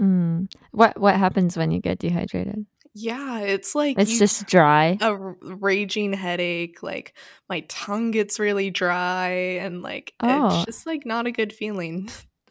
Mm. 0.00 0.50
What 0.72 0.98
what 1.00 1.16
happens 1.16 1.56
when 1.56 1.70
you 1.70 1.80
get 1.80 1.98
dehydrated? 1.98 2.66
Yeah, 2.92 3.40
it's 3.40 3.74
like 3.76 3.98
It's 3.98 4.18
just 4.18 4.46
dry. 4.48 4.98
a 5.00 5.14
raging 5.14 6.12
headache 6.12 6.82
like 6.82 7.14
my 7.48 7.60
tongue 7.68 8.10
gets 8.10 8.40
really 8.40 8.70
dry 8.70 9.28
and 9.60 9.80
like 9.82 10.12
it's 10.20 10.54
Oh, 10.54 10.64
just 10.66 10.86
like 10.86 11.06
not 11.06 11.26
a 11.28 11.32
good 11.32 11.52
feeling 11.52 12.08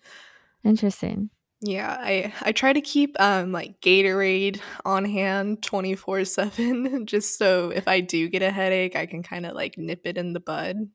interesting. 0.64 1.30
Yeah 1.62 1.98
i 2.00 2.34
i 2.42 2.52
try 2.52 2.72
to 2.72 2.82
keep 2.82 3.20
um 3.20 3.52
like 3.52 3.80
gatorade 3.82 4.60
on 4.86 5.06
hand 5.06 5.62
24 5.62 6.26
7 6.26 7.06
just 7.06 7.38
so 7.38 7.70
if 7.70 7.88
i 7.88 8.00
do 8.00 8.30
get 8.30 8.42
a 8.42 8.52
headache 8.52 8.96
i 8.96 9.06
can 9.06 9.24
kind 9.24 9.46
of 9.46 9.54
like 9.54 9.78
nip 9.78 10.02
it 10.06 10.18
in 10.18 10.34
the 10.34 10.40
bud 10.40 10.90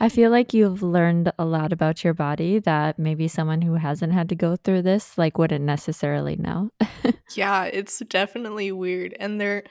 I 0.00 0.08
feel 0.08 0.30
like 0.30 0.54
you've 0.54 0.80
learned 0.80 1.32
a 1.40 1.44
lot 1.44 1.72
about 1.72 2.04
your 2.04 2.14
body 2.14 2.60
that 2.60 3.00
maybe 3.00 3.26
someone 3.26 3.62
who 3.62 3.74
hasn't 3.74 4.12
had 4.12 4.28
to 4.28 4.36
go 4.36 4.54
through 4.54 4.82
this 4.82 5.18
like 5.18 5.38
wouldn't 5.38 5.64
necessarily 5.64 6.36
know. 6.36 6.70
yeah 7.34 7.64
it's 7.64 7.98
definitely 8.08 8.70
weird 8.72 9.16
and 9.18 9.40
there 9.40 9.64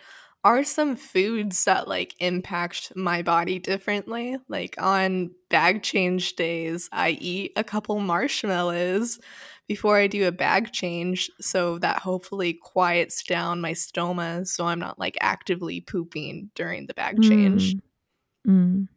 are 0.44 0.64
some 0.64 0.96
foods 0.96 1.66
that 1.66 1.88
like 1.88 2.14
impact 2.20 2.94
my 2.96 3.22
body 3.22 3.60
differently 3.60 4.38
like 4.48 4.76
on 4.78 5.32
bag 5.50 5.82
change 5.82 6.36
days 6.36 6.88
i 6.92 7.12
eat 7.20 7.52
a 7.56 7.64
couple 7.64 8.00
marshmallows 8.00 9.20
before 9.68 9.98
I 9.98 10.08
do 10.08 10.28
a 10.28 10.32
bag 10.32 10.72
change 10.72 11.30
so 11.42 11.78
that 11.80 12.00
hopefully 12.00 12.54
quiets 12.54 13.24
down 13.24 13.62
my 13.62 13.74
stoma 13.74 14.48
so 14.48 14.66
I'm 14.66 14.80
not 14.80 14.98
like 14.98 15.18
actively 15.22 15.82
pooping 15.82 16.52
during 16.56 16.88
the 16.88 16.94
bag 16.94 17.22
change. 17.22 17.76
Mm. 17.76 17.82
Mm. 18.48 18.88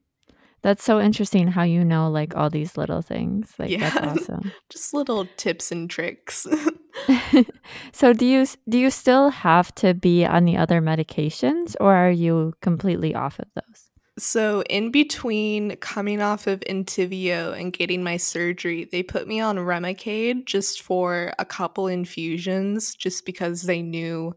That's 0.62 0.84
so 0.84 1.00
interesting 1.00 1.48
how 1.48 1.62
you 1.62 1.84
know 1.84 2.10
like 2.10 2.36
all 2.36 2.50
these 2.50 2.76
little 2.76 3.02
things. 3.02 3.54
Like 3.58 3.70
Yeah. 3.70 3.90
that's 3.90 3.96
awesome. 4.30 4.52
Just 4.68 4.94
little 4.94 5.26
tips 5.36 5.72
and 5.72 5.88
tricks. 5.88 6.46
so 7.92 8.12
do 8.12 8.26
you 8.26 8.46
do 8.68 8.78
you 8.78 8.90
still 8.90 9.30
have 9.30 9.74
to 9.76 9.94
be 9.94 10.24
on 10.24 10.44
the 10.44 10.56
other 10.56 10.80
medications 10.80 11.74
or 11.80 11.94
are 11.94 12.10
you 12.10 12.52
completely 12.60 13.14
off 13.14 13.38
of 13.38 13.46
those? 13.54 13.89
So, 14.20 14.62
in 14.68 14.90
between 14.90 15.76
coming 15.76 16.20
off 16.20 16.46
of 16.46 16.60
Entyvio 16.60 17.58
and 17.58 17.72
getting 17.72 18.02
my 18.02 18.18
surgery, 18.18 18.84
they 18.84 19.02
put 19.02 19.26
me 19.26 19.40
on 19.40 19.56
Remicade 19.56 20.44
just 20.44 20.82
for 20.82 21.32
a 21.38 21.44
couple 21.46 21.86
infusions, 21.86 22.94
just 22.94 23.24
because 23.24 23.62
they 23.62 23.80
knew 23.82 24.34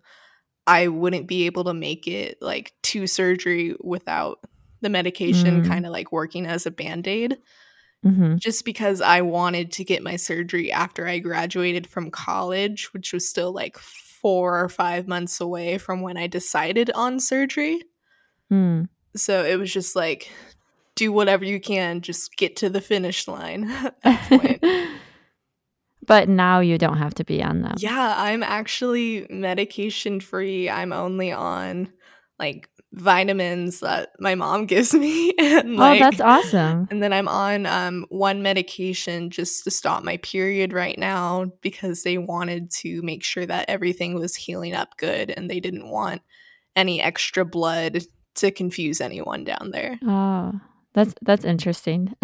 I 0.68 0.88
wouldn't 0.88 1.28
be 1.28 1.46
able 1.46 1.66
to 1.66 1.74
make 1.74 2.08
it 2.08 2.38
like 2.42 2.74
to 2.84 3.08
surgery 3.08 3.76
without 3.82 4.40
the 4.82 4.90
medication 4.90 5.64
Mm. 5.64 5.68
kind 5.68 5.86
of 5.86 5.92
like 5.92 6.12
working 6.12 6.46
as 6.46 6.66
a 6.66 6.72
band 6.72 7.08
aid. 7.08 7.38
Mhm. 8.06 8.40
Just 8.40 8.66
because 8.66 9.02
I 9.02 9.22
wanted 9.22 9.72
to 9.74 9.84
get 9.84 10.04
my 10.04 10.16
surgery 10.18 10.72
after 10.72 11.08
I 11.08 11.20
graduated 11.20 11.88
from 11.88 12.12
college, 12.12 12.94
which 12.94 13.14
was 13.14 13.28
still 13.28 13.52
like 13.54 13.78
four 13.78 14.60
or 14.64 14.70
five 14.70 15.08
months 15.08 15.42
away 15.42 15.78
from 15.78 16.02
when 16.02 16.18
I 16.18 16.28
decided 16.28 16.92
on 16.92 17.20
surgery. 17.20 17.82
Mm. 18.52 18.88
So 19.16 19.44
it 19.44 19.60
was 19.60 19.72
just 19.72 19.96
like, 19.96 20.32
do 20.96 21.12
whatever 21.12 21.46
you 21.46 21.60
can, 21.60 22.02
just 22.02 22.36
get 22.38 22.56
to 22.58 22.70
the 22.70 22.82
finish 22.82 23.28
line 23.28 23.70
at 23.70 24.02
that 24.04 24.30
point. 24.30 24.64
but 26.06 26.30
now 26.30 26.60
you 26.60 26.78
don't 26.78 26.98
have 26.98 27.14
to 27.16 27.24
be 27.24 27.44
on 27.44 27.62
them. 27.62 27.76
yeah, 27.78 28.16
I'm 28.18 28.44
actually 28.44 29.26
medication 29.30 30.20
free. 30.20 30.70
I'm 30.70 30.94
only 30.94 31.32
on 31.32 31.90
like 32.40 32.70
vitamins 32.94 33.80
that 33.80 34.12
my 34.20 34.36
mom 34.36 34.66
gives 34.68 34.94
me. 34.94 35.34
And 35.38 35.76
like, 35.76 36.02
oh, 36.02 36.04
that's 36.06 36.22
awesome. 36.22 36.88
And 36.92 37.02
then 37.02 37.12
I'm 37.14 37.28
on 37.28 37.66
um, 37.66 38.06
one 38.10 38.42
medication 38.42 39.30
just 39.30 39.64
to 39.64 39.72
stop 39.72 40.04
my 40.04 40.18
period 40.18 40.74
right 40.74 40.98
now 40.98 41.52
because 41.62 42.04
they 42.04 42.18
wanted 42.18 42.72
to 42.82 43.02
make 43.02 43.24
sure 43.24 43.46
that 43.46 43.70
everything 43.70 44.16
was 44.16 44.36
healing 44.36 44.74
up 44.74 44.98
good 44.98 45.32
and 45.32 45.50
they 45.50 45.60
didn't 45.60 45.90
want 45.90 46.22
any 46.76 47.02
extra 47.02 47.46
blood 47.46 48.04
to 48.36 48.52
confuse 48.52 49.02
anyone 49.02 49.44
down 49.44 49.72
there. 49.72 50.00
Oh, 50.06 50.60
that's 50.94 51.14
that's 51.22 51.46
interesting. 51.46 52.16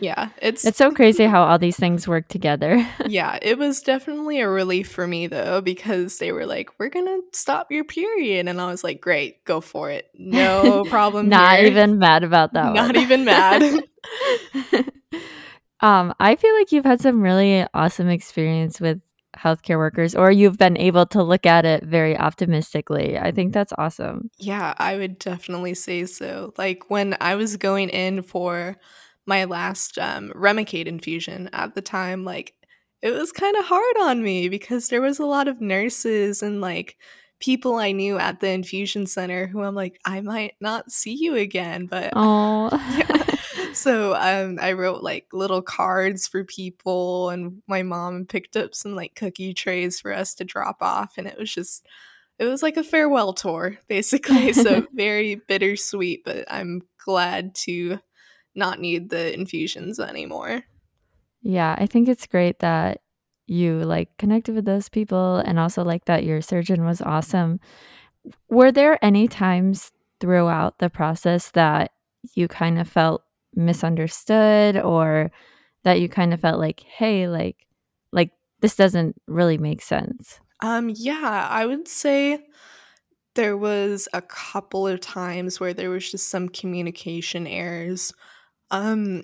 Yeah, 0.00 0.30
it's, 0.40 0.64
it's 0.64 0.78
so 0.78 0.90
crazy 0.90 1.24
how 1.26 1.42
all 1.42 1.58
these 1.58 1.76
things 1.76 2.08
work 2.08 2.26
together. 2.28 2.84
yeah, 3.06 3.38
it 3.42 3.58
was 3.58 3.82
definitely 3.82 4.40
a 4.40 4.48
relief 4.48 4.90
for 4.90 5.06
me 5.06 5.26
though 5.26 5.60
because 5.60 6.18
they 6.18 6.32
were 6.32 6.46
like, 6.46 6.70
"We're 6.78 6.88
gonna 6.88 7.18
stop 7.32 7.70
your 7.70 7.84
period," 7.84 8.48
and 8.48 8.60
I 8.60 8.66
was 8.66 8.82
like, 8.82 9.00
"Great, 9.00 9.44
go 9.44 9.60
for 9.60 9.90
it, 9.90 10.10
no 10.14 10.84
problem." 10.88 11.28
Not 11.28 11.58
here. 11.58 11.68
even 11.68 11.98
mad 11.98 12.24
about 12.24 12.54
that 12.54 12.74
not 12.74 12.96
even 12.96 13.24
mad. 13.24 13.62
um, 15.80 16.14
I 16.18 16.36
feel 16.36 16.54
like 16.54 16.72
you've 16.72 16.84
had 16.84 17.00
some 17.00 17.20
really 17.20 17.66
awesome 17.74 18.08
experience 18.08 18.80
with 18.80 19.00
healthcare 19.42 19.78
workers, 19.78 20.14
or 20.14 20.30
you've 20.30 20.58
been 20.58 20.76
able 20.76 21.06
to 21.06 21.22
look 21.22 21.46
at 21.46 21.64
it 21.64 21.84
very 21.84 22.16
optimistically. 22.16 23.18
I 23.18 23.32
think 23.32 23.52
that's 23.52 23.72
awesome. 23.78 24.30
Yeah, 24.38 24.74
I 24.78 24.96
would 24.96 25.18
definitely 25.18 25.74
say 25.74 26.06
so. 26.06 26.52
Like 26.58 26.90
when 26.90 27.16
I 27.20 27.34
was 27.34 27.56
going 27.56 27.88
in 27.88 28.22
for 28.22 28.76
my 29.26 29.44
last 29.44 29.98
um, 29.98 30.32
Remicade 30.34 30.86
infusion 30.86 31.48
at 31.52 31.74
the 31.74 31.82
time, 31.82 32.24
like 32.24 32.54
it 33.02 33.10
was 33.10 33.32
kind 33.32 33.56
of 33.56 33.64
hard 33.64 33.96
on 34.00 34.22
me 34.22 34.48
because 34.48 34.88
there 34.88 35.00
was 35.00 35.18
a 35.18 35.26
lot 35.26 35.48
of 35.48 35.60
nurses 35.60 36.42
and 36.42 36.60
like 36.60 36.96
people 37.40 37.76
I 37.76 37.92
knew 37.92 38.18
at 38.18 38.40
the 38.40 38.50
infusion 38.50 39.06
center 39.06 39.46
who 39.46 39.62
I'm 39.62 39.74
like, 39.74 39.98
I 40.04 40.20
might 40.20 40.54
not 40.60 40.92
see 40.92 41.14
you 41.14 41.36
again, 41.36 41.86
but 41.86 42.12
Oh. 42.14 42.68
So 43.74 44.14
um, 44.14 44.58
I 44.60 44.72
wrote 44.72 45.02
like 45.02 45.26
little 45.32 45.62
cards 45.62 46.26
for 46.26 46.44
people, 46.44 47.30
and 47.30 47.62
my 47.66 47.82
mom 47.82 48.26
picked 48.26 48.56
up 48.56 48.74
some 48.74 48.94
like 48.94 49.14
cookie 49.14 49.54
trays 49.54 50.00
for 50.00 50.12
us 50.12 50.34
to 50.36 50.44
drop 50.44 50.78
off, 50.80 51.14
and 51.16 51.26
it 51.26 51.38
was 51.38 51.52
just 51.52 51.86
it 52.38 52.46
was 52.46 52.62
like 52.62 52.76
a 52.76 52.84
farewell 52.84 53.32
tour 53.32 53.78
basically. 53.88 54.52
so 54.52 54.86
very 54.94 55.36
bittersweet, 55.36 56.24
but 56.24 56.44
I'm 56.50 56.82
glad 57.04 57.54
to 57.66 58.00
not 58.54 58.80
need 58.80 59.10
the 59.10 59.32
infusions 59.32 60.00
anymore. 60.00 60.64
yeah. 61.42 61.76
I 61.78 61.86
think 61.86 62.08
it's 62.08 62.26
great 62.26 62.58
that 62.58 63.00
you 63.46 63.78
like 63.80 64.16
connected 64.18 64.54
with 64.54 64.64
those 64.64 64.88
people, 64.88 65.36
and 65.36 65.58
also 65.58 65.84
like 65.84 66.06
that 66.06 66.24
your 66.24 66.40
surgeon 66.40 66.84
was 66.84 67.00
awesome. 67.00 67.60
Were 68.48 68.72
there 68.72 69.02
any 69.02 69.28
times 69.28 69.92
throughout 70.20 70.78
the 70.78 70.90
process 70.90 71.50
that 71.52 71.92
you 72.34 72.46
kind 72.46 72.78
of 72.78 72.86
felt 72.86 73.22
misunderstood 73.54 74.76
or 74.76 75.30
that 75.84 76.00
you 76.00 76.08
kind 76.08 76.32
of 76.32 76.40
felt 76.40 76.58
like 76.60 76.80
hey 76.80 77.28
like 77.28 77.66
like 78.12 78.30
this 78.60 78.76
doesn't 78.76 79.16
really 79.26 79.58
make 79.58 79.82
sense 79.82 80.40
Um, 80.60 80.90
yeah, 80.94 81.48
I 81.50 81.64
would 81.66 81.88
say 81.88 82.38
there 83.34 83.56
was 83.56 84.08
a 84.12 84.20
couple 84.20 84.86
of 84.86 85.00
times 85.00 85.58
where 85.60 85.72
there 85.72 85.90
was 85.90 86.10
just 86.10 86.28
some 86.28 86.48
communication 86.48 87.46
errors. 87.46 88.12
Um, 88.70 89.22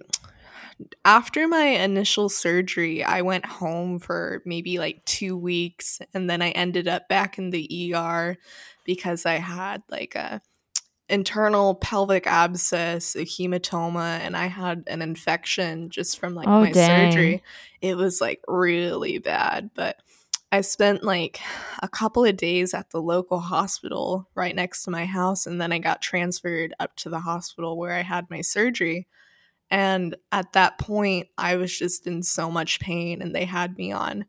after 1.05 1.49
my 1.49 1.65
initial 1.65 2.29
surgery, 2.29 3.03
I 3.03 3.23
went 3.23 3.47
home 3.47 3.99
for 3.99 4.43
maybe 4.45 4.79
like 4.79 5.05
two 5.05 5.37
weeks, 5.37 6.01
and 6.15 6.29
then 6.29 6.43
I 6.43 6.51
ended 6.51 6.89
up 6.89 7.09
back 7.09 7.39
in 7.39 7.51
the 7.51 7.93
ER 7.95 8.37
because 8.85 9.27
I 9.27 9.35
had 9.35 9.83
like 9.91 10.15
a 10.15 10.41
internal 11.09 11.75
pelvic 11.77 12.27
abscess, 12.27 13.15
a 13.15 13.21
hematoma, 13.21 14.19
and 14.21 14.37
I 14.37 14.47
had 14.47 14.85
an 14.87 15.03
infection 15.03 15.89
just 15.91 16.19
from 16.19 16.35
like 16.35 16.49
Oh, 16.49 16.61
my 16.61 16.73
dang. 16.73 17.11
surgery. 17.13 17.43
It 17.81 17.97
was 17.97 18.21
like 18.21 18.41
really 18.49 19.19
bad, 19.19 19.71
but 19.75 20.01
I 20.53 20.61
spent 20.61 21.05
like 21.05 21.41
a 21.83 21.89
couple 21.89 22.25
of 22.25 22.37
days 22.37 22.73
at 22.73 22.91
the 22.91 23.03
local 23.03 23.41
hospital 23.41 24.29
right 24.35 24.55
next 24.55 24.85
to 24.85 24.91
my 24.91 25.05
house, 25.05 25.47
and 25.47 25.61
then 25.61 25.73
I 25.73 25.79
got 25.79 26.03
transferred 26.03 26.75
up 26.81 26.97
to 26.97 27.09
the 27.09 27.21
hospital 27.21 27.77
where 27.77 27.93
I 27.93 28.03
had 28.03 28.31
my 28.31 28.41
surgery. 28.41 29.07
And 29.71 30.17
at 30.31 30.53
that 30.53 30.79
point, 30.79 31.27
I 31.37 31.57
was 31.57 31.77
just 31.77 32.07
in 32.07 32.23
so 32.23 32.51
much 32.51 32.79
pain, 32.81 33.21
and 33.21 33.35
they 33.35 33.45
had 33.45 33.77
me 33.77 33.93
on 33.93 34.27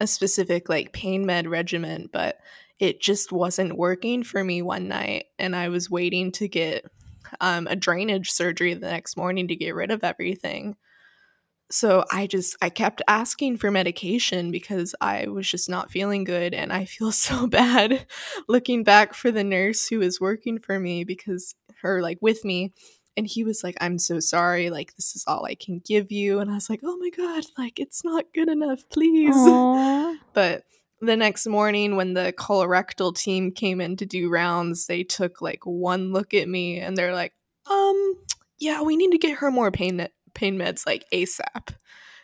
a 0.00 0.06
specific 0.06 0.68
like 0.68 0.92
pain 0.92 1.26
med 1.26 1.48
regimen, 1.48 2.08
but 2.12 2.38
it 2.78 3.00
just 3.00 3.32
wasn't 3.32 3.76
working 3.76 4.22
for 4.22 4.42
me 4.42 4.62
one 4.62 4.88
night. 4.88 5.26
And 5.38 5.56
I 5.56 5.68
was 5.68 5.90
waiting 5.90 6.32
to 6.32 6.48
get 6.48 6.84
um, 7.40 7.66
a 7.66 7.76
drainage 7.76 8.30
surgery 8.30 8.74
the 8.74 8.88
next 8.88 9.16
morning 9.16 9.48
to 9.48 9.56
get 9.56 9.74
rid 9.74 9.90
of 9.90 10.04
everything. 10.04 10.76
So 11.70 12.04
I 12.12 12.28
just 12.28 12.56
I 12.62 12.68
kept 12.68 13.02
asking 13.08 13.56
for 13.56 13.70
medication 13.70 14.52
because 14.52 14.94
I 15.00 15.26
was 15.26 15.50
just 15.50 15.68
not 15.68 15.90
feeling 15.90 16.22
good 16.22 16.54
and 16.54 16.72
I 16.72 16.84
feel 16.84 17.10
so 17.12 17.46
bad 17.46 18.06
looking 18.48 18.84
back 18.84 19.14
for 19.14 19.30
the 19.30 19.44
nurse 19.44 19.88
who 19.88 19.98
was 19.98 20.20
working 20.20 20.58
for 20.58 20.78
me 20.78 21.04
because 21.04 21.54
her 21.82 22.00
like 22.02 22.18
with 22.20 22.44
me 22.44 22.72
and 23.16 23.26
he 23.26 23.42
was 23.42 23.64
like 23.64 23.76
I'm 23.80 23.98
so 23.98 24.20
sorry 24.20 24.70
like 24.70 24.94
this 24.94 25.16
is 25.16 25.24
all 25.26 25.44
I 25.44 25.56
can 25.56 25.80
give 25.84 26.12
you 26.12 26.38
and 26.38 26.50
I 26.50 26.54
was 26.54 26.70
like 26.70 26.80
oh 26.84 26.96
my 26.98 27.10
god 27.10 27.44
like 27.58 27.80
it's 27.80 28.04
not 28.04 28.32
good 28.32 28.48
enough 28.48 28.88
please 28.88 29.34
Aw. 29.34 30.16
but 30.32 30.62
the 31.00 31.16
next 31.16 31.46
morning 31.46 31.96
when 31.96 32.14
the 32.14 32.32
colorectal 32.38 33.14
team 33.14 33.52
came 33.52 33.80
in 33.80 33.96
to 33.96 34.06
do 34.06 34.30
rounds 34.30 34.86
they 34.86 35.02
took 35.02 35.40
like 35.42 35.64
one 35.64 36.12
look 36.12 36.32
at 36.32 36.48
me 36.48 36.78
and 36.78 36.96
they're 36.96 37.14
like 37.14 37.32
um 37.70 38.14
yeah 38.58 38.82
we 38.82 38.96
need 38.96 39.10
to 39.10 39.18
get 39.18 39.38
her 39.38 39.50
more 39.50 39.70
pain 39.70 40.06
pain 40.34 40.58
meds 40.58 40.86
like 40.86 41.04
asap 41.12 41.74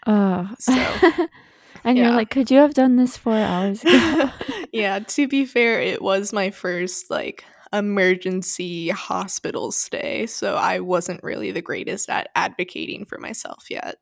Oh. 0.04 0.50
So, 0.58 0.72
and 1.84 1.96
you're 1.96 2.10
like 2.10 2.30
could 2.30 2.50
you 2.50 2.58
have 2.58 2.74
done 2.74 2.96
this 2.96 3.16
four 3.16 3.36
hours 3.36 3.82
ago? 3.84 4.30
Yeah 4.72 5.00
to 5.00 5.28
be 5.28 5.44
fair 5.44 5.80
it 5.80 6.00
was 6.00 6.32
my 6.32 6.50
first 6.50 7.10
like 7.10 7.44
emergency 7.74 8.88
hospital 8.88 9.70
stay 9.70 10.26
so 10.26 10.56
i 10.56 10.80
wasn't 10.80 11.22
really 11.22 11.52
the 11.52 11.62
greatest 11.62 12.10
at 12.10 12.28
advocating 12.34 13.04
for 13.04 13.18
myself 13.18 13.66
yet. 13.70 13.96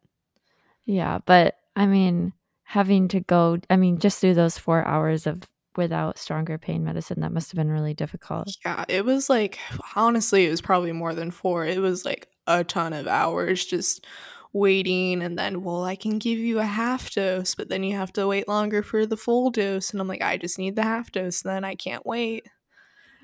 Yeah 0.87 1.19
but 1.27 1.57
i 1.77 1.87
mean 1.87 2.33
having 2.71 3.09
to 3.09 3.19
go 3.21 3.59
i 3.69 3.75
mean 3.77 3.99
just 3.99 4.21
through 4.21 4.35
those 4.35 4.57
four 4.57 4.87
hours 4.87 5.27
of 5.27 5.43
without 5.77 6.19
stronger 6.19 6.57
pain 6.57 6.85
medicine 6.85 7.21
that 7.21 7.33
must 7.33 7.51
have 7.51 7.57
been 7.57 7.71
really 7.71 7.95
difficult. 7.95 8.49
Yeah 8.65 8.85
it 8.89 9.05
was 9.05 9.29
like 9.29 9.59
honestly 9.97 10.47
it 10.47 10.51
was 10.51 10.61
probably 10.61 10.93
more 10.93 11.15
than 11.15 11.31
four. 11.31 11.65
It 11.67 11.79
was 11.81 12.05
like 12.05 12.29
a 12.47 12.63
ton 12.65 12.93
of 12.93 13.07
hours 13.07 13.65
just 13.65 14.07
waiting 14.53 15.23
and 15.23 15.39
then 15.39 15.63
well 15.63 15.85
i 15.85 15.95
can 15.95 16.19
give 16.19 16.39
you 16.39 16.59
a 16.59 16.65
half 16.65 17.13
dose 17.13 17.55
but 17.55 17.69
then 17.69 17.85
you 17.85 17.95
have 17.97 18.13
to 18.13 18.27
wait 18.27 18.49
longer 18.49 18.83
for 18.83 19.07
the 19.07 19.17
full 19.17 19.51
dose. 19.51 19.91
And 19.93 20.01
i'm 20.01 20.09
like 20.09 20.23
i 20.23 20.37
just 20.37 20.59
need 20.59 20.75
the 20.77 20.83
half 20.83 21.13
dose 21.13 21.43
then 21.43 21.65
i 21.65 21.75
can't 21.75 22.05
wait. 22.07 22.47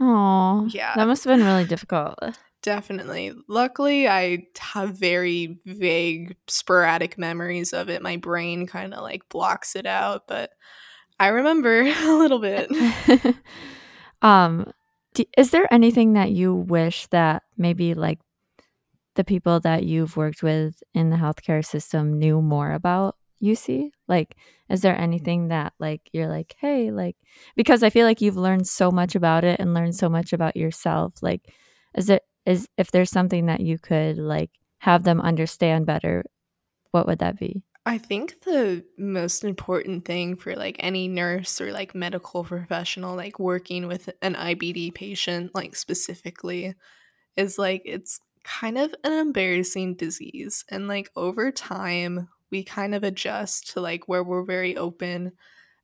Oh 0.00 0.68
Yeah. 0.70 0.94
that 0.96 1.06
must 1.06 1.24
have 1.24 1.36
been 1.36 1.44
really 1.46 1.64
difficult 1.64 2.14
definitely. 2.62 3.32
Luckily, 3.48 4.08
I 4.08 4.46
have 4.58 4.98
very 4.98 5.58
vague, 5.64 6.36
sporadic 6.48 7.18
memories 7.18 7.72
of 7.72 7.88
it. 7.88 8.02
My 8.02 8.16
brain 8.16 8.66
kind 8.66 8.94
of 8.94 9.02
like 9.02 9.28
blocks 9.28 9.76
it 9.76 9.86
out, 9.86 10.26
but 10.26 10.50
I 11.18 11.28
remember 11.28 11.82
a 11.86 12.18
little 12.18 12.38
bit. 12.38 12.70
um, 14.22 14.72
is 15.36 15.50
there 15.50 15.72
anything 15.72 16.14
that 16.14 16.32
you 16.32 16.54
wish 16.54 17.06
that 17.08 17.42
maybe 17.56 17.94
like 17.94 18.18
the 19.14 19.24
people 19.24 19.60
that 19.60 19.84
you've 19.84 20.16
worked 20.16 20.42
with 20.42 20.82
in 20.92 21.10
the 21.10 21.16
healthcare 21.16 21.64
system 21.64 22.18
knew 22.18 22.42
more 22.42 22.72
about 22.72 23.16
UC? 23.42 23.90
Like, 24.08 24.36
is 24.68 24.82
there 24.82 24.98
anything 24.98 25.48
that 25.48 25.72
like 25.78 26.02
you're 26.12 26.28
like, 26.28 26.54
hey, 26.58 26.90
like 26.90 27.16
because 27.54 27.82
I 27.82 27.90
feel 27.90 28.06
like 28.06 28.20
you've 28.20 28.36
learned 28.36 28.66
so 28.66 28.90
much 28.90 29.14
about 29.14 29.44
it 29.44 29.58
and 29.60 29.74
learned 29.74 29.94
so 29.94 30.08
much 30.08 30.32
about 30.32 30.56
yourself. 30.56 31.14
Like, 31.22 31.42
is 31.94 32.10
it 32.10 32.22
is 32.46 32.68
if 32.78 32.90
there's 32.90 33.10
something 33.10 33.46
that 33.46 33.60
you 33.60 33.78
could 33.78 34.18
like 34.18 34.50
have 34.78 35.02
them 35.02 35.20
understand 35.20 35.86
better, 35.86 36.24
what 36.92 37.06
would 37.06 37.18
that 37.18 37.38
be? 37.38 37.62
I 37.84 37.98
think 37.98 38.40
the 38.42 38.84
most 38.98 39.44
important 39.44 40.04
thing 40.04 40.36
for 40.36 40.56
like 40.56 40.76
any 40.80 41.06
nurse 41.06 41.60
or 41.60 41.72
like 41.72 41.94
medical 41.94 42.42
professional 42.42 43.14
like 43.14 43.38
working 43.38 43.86
with 43.86 44.10
an 44.22 44.34
IBD 44.34 44.92
patient 44.92 45.54
like 45.54 45.76
specifically 45.76 46.74
is 47.36 47.58
like 47.58 47.82
it's 47.84 48.20
kind 48.42 48.76
of 48.76 48.94
an 49.04 49.12
embarrassing 49.12 49.94
disease 49.94 50.64
and 50.68 50.88
like 50.88 51.10
over 51.14 51.52
time 51.52 52.28
we 52.50 52.64
kind 52.64 52.94
of 52.94 53.04
adjust 53.04 53.70
to 53.72 53.80
like 53.80 54.08
where 54.08 54.24
we're 54.24 54.44
very 54.44 54.76
open 54.76 55.32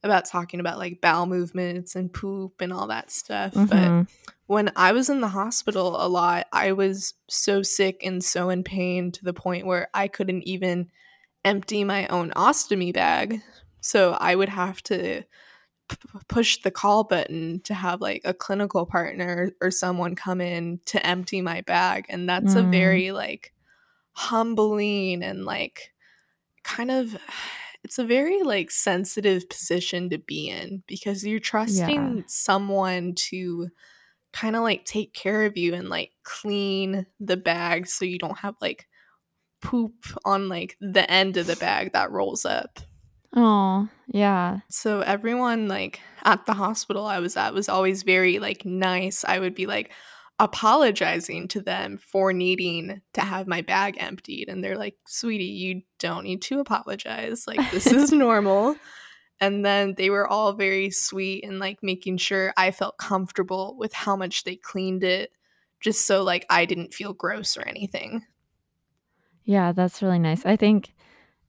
about 0.03 0.25
talking 0.25 0.61
about 0.61 0.79
like 0.79 1.01
bowel 1.01 1.27
movements 1.27 1.95
and 1.95 2.13
poop 2.13 2.61
and 2.61 2.73
all 2.73 2.89
that 2.89 3.11
stuff. 3.11 3.55
Mm-hmm. 3.55 4.01
But 4.03 4.07
when 4.47 4.73
I 4.77 4.93
was 4.93 5.09
in 5.09 5.21
the 5.21 5.29
hospital 5.29 5.97
a 6.05 6.09
lot, 6.09 6.47
I 6.53 6.73
was 6.73 7.15
so 7.29 7.63
sick 7.63 8.05
and 8.05 8.23
so 8.23 8.51
in 8.51 8.65
pain 8.65 9.13
to 9.13 9.25
the 9.25 9.33
point 9.33 9.67
where 9.67 9.89
I 9.95 10.09
couldn't 10.09 10.43
even 10.43 10.91
empty 11.45 11.85
my 11.85 12.07
own 12.09 12.31
ostomy 12.31 12.93
bag. 12.93 13.43
So 13.81 14.13
I 14.13 14.35
would 14.35 14.49
have 14.49 14.83
to 14.85 15.23
p- 15.89 15.97
push 16.29 16.59
the 16.63 16.71
call 16.71 17.05
button 17.05 17.61
to 17.65 17.75
have 17.75 18.01
like 18.01 18.23
a 18.25 18.35
clinical 18.35 18.87
partner 18.87 19.53
or 19.61 19.71
someone 19.71 20.15
come 20.15 20.41
in 20.41 20.81
to 20.87 21.05
empty 21.05 21.41
my 21.41 21.63
bag. 21.63 22.07
And 22.09 22.29
that's 22.29 22.55
mm. 22.55 22.61
a 22.61 22.71
very 22.71 23.13
like 23.13 23.53
humbling 24.13 25.23
and 25.23 25.45
like 25.45 25.93
kind 26.63 26.91
of 26.91 27.17
it's 27.85 27.99
a 27.99 28.05
very 28.05 28.43
like 28.43 28.71
sensitive 28.71 29.49
position 29.49 30.11
to 30.11 30.19
be 30.19 30.49
in 30.49 30.83
because 30.87 31.25
you're 31.25 31.41
trusting 31.41 32.19
yeah. 32.19 32.23
someone 32.27 33.15
to 33.15 33.69
kind 34.33 34.57
of 34.57 34.63
like 34.63 34.85
take 34.85 35.13
care 35.13 35.45
of 35.45 35.57
you 35.57 35.75
and 35.75 35.89
like 35.89 36.13
clean 36.23 37.07
the 37.21 37.37
bag 37.37 37.87
so 37.87 38.05
you 38.05 38.19
don't 38.19 38.39
have 38.39 38.55
like 38.61 38.87
poop 39.61 40.07
on 40.25 40.49
like 40.49 40.77
the 40.81 41.09
end 41.11 41.37
of 41.37 41.47
the 41.47 41.57
bag 41.57 41.93
that 41.93 42.11
rolls 42.11 42.45
up. 42.45 42.81
Oh, 43.35 43.89
yeah. 44.09 44.61
So 44.69 45.01
everyone 45.01 45.69
like 45.69 46.01
at 46.25 46.47
the 46.47 46.53
hospital 46.53 47.07
I 47.07 47.19
was 47.19 47.37
at 47.37 47.55
was 47.55 47.69
always 47.69 48.03
very 48.03 48.39
like 48.39 48.65
nice. 48.65 49.25
I 49.25 49.39
would 49.39 49.55
be 49.55 49.67
like 49.67 49.91
apologizing 50.43 51.47
to 51.47 51.63
them 51.63 51.97
for 51.97 52.33
needing 52.33 53.01
to 53.13 53.21
have 53.21 53.47
my 53.47 53.63
bag 53.63 53.97
emptied 53.99 54.49
and 54.49 54.63
they're 54.63 54.77
like, 54.77 54.97
"Sweetie, 55.07 55.45
you 55.45 55.83
don't 56.01 56.25
need 56.25 56.43
to 56.43 56.59
apologize. 56.59 57.47
Like 57.47 57.71
this 57.71 57.87
is 57.87 58.11
normal." 58.13 58.75
And 59.41 59.65
then 59.65 59.95
they 59.97 60.11
were 60.11 60.27
all 60.27 60.53
very 60.53 60.91
sweet 60.91 61.45
and 61.45 61.61
like 61.61 61.79
making 61.81 62.17
sure 62.17 62.53
I 62.57 62.73
felt 62.73 62.99
comfortable 62.99 63.77
with 63.79 63.93
how 63.93 64.17
much 64.17 64.43
they 64.43 64.57
cleaned 64.57 65.05
it 65.05 65.31
just 65.81 66.07
so 66.07 66.25
like 66.25 66.45
I 66.51 66.65
didn't 66.65 66.93
feel 66.93 67.13
gross 67.13 67.57
or 67.57 67.63
anything. 67.63 68.25
Yeah, 69.45 69.71
that's 69.71 70.03
really 70.03 70.19
nice. 70.19 70.45
I 70.45 70.57
think 70.57 70.93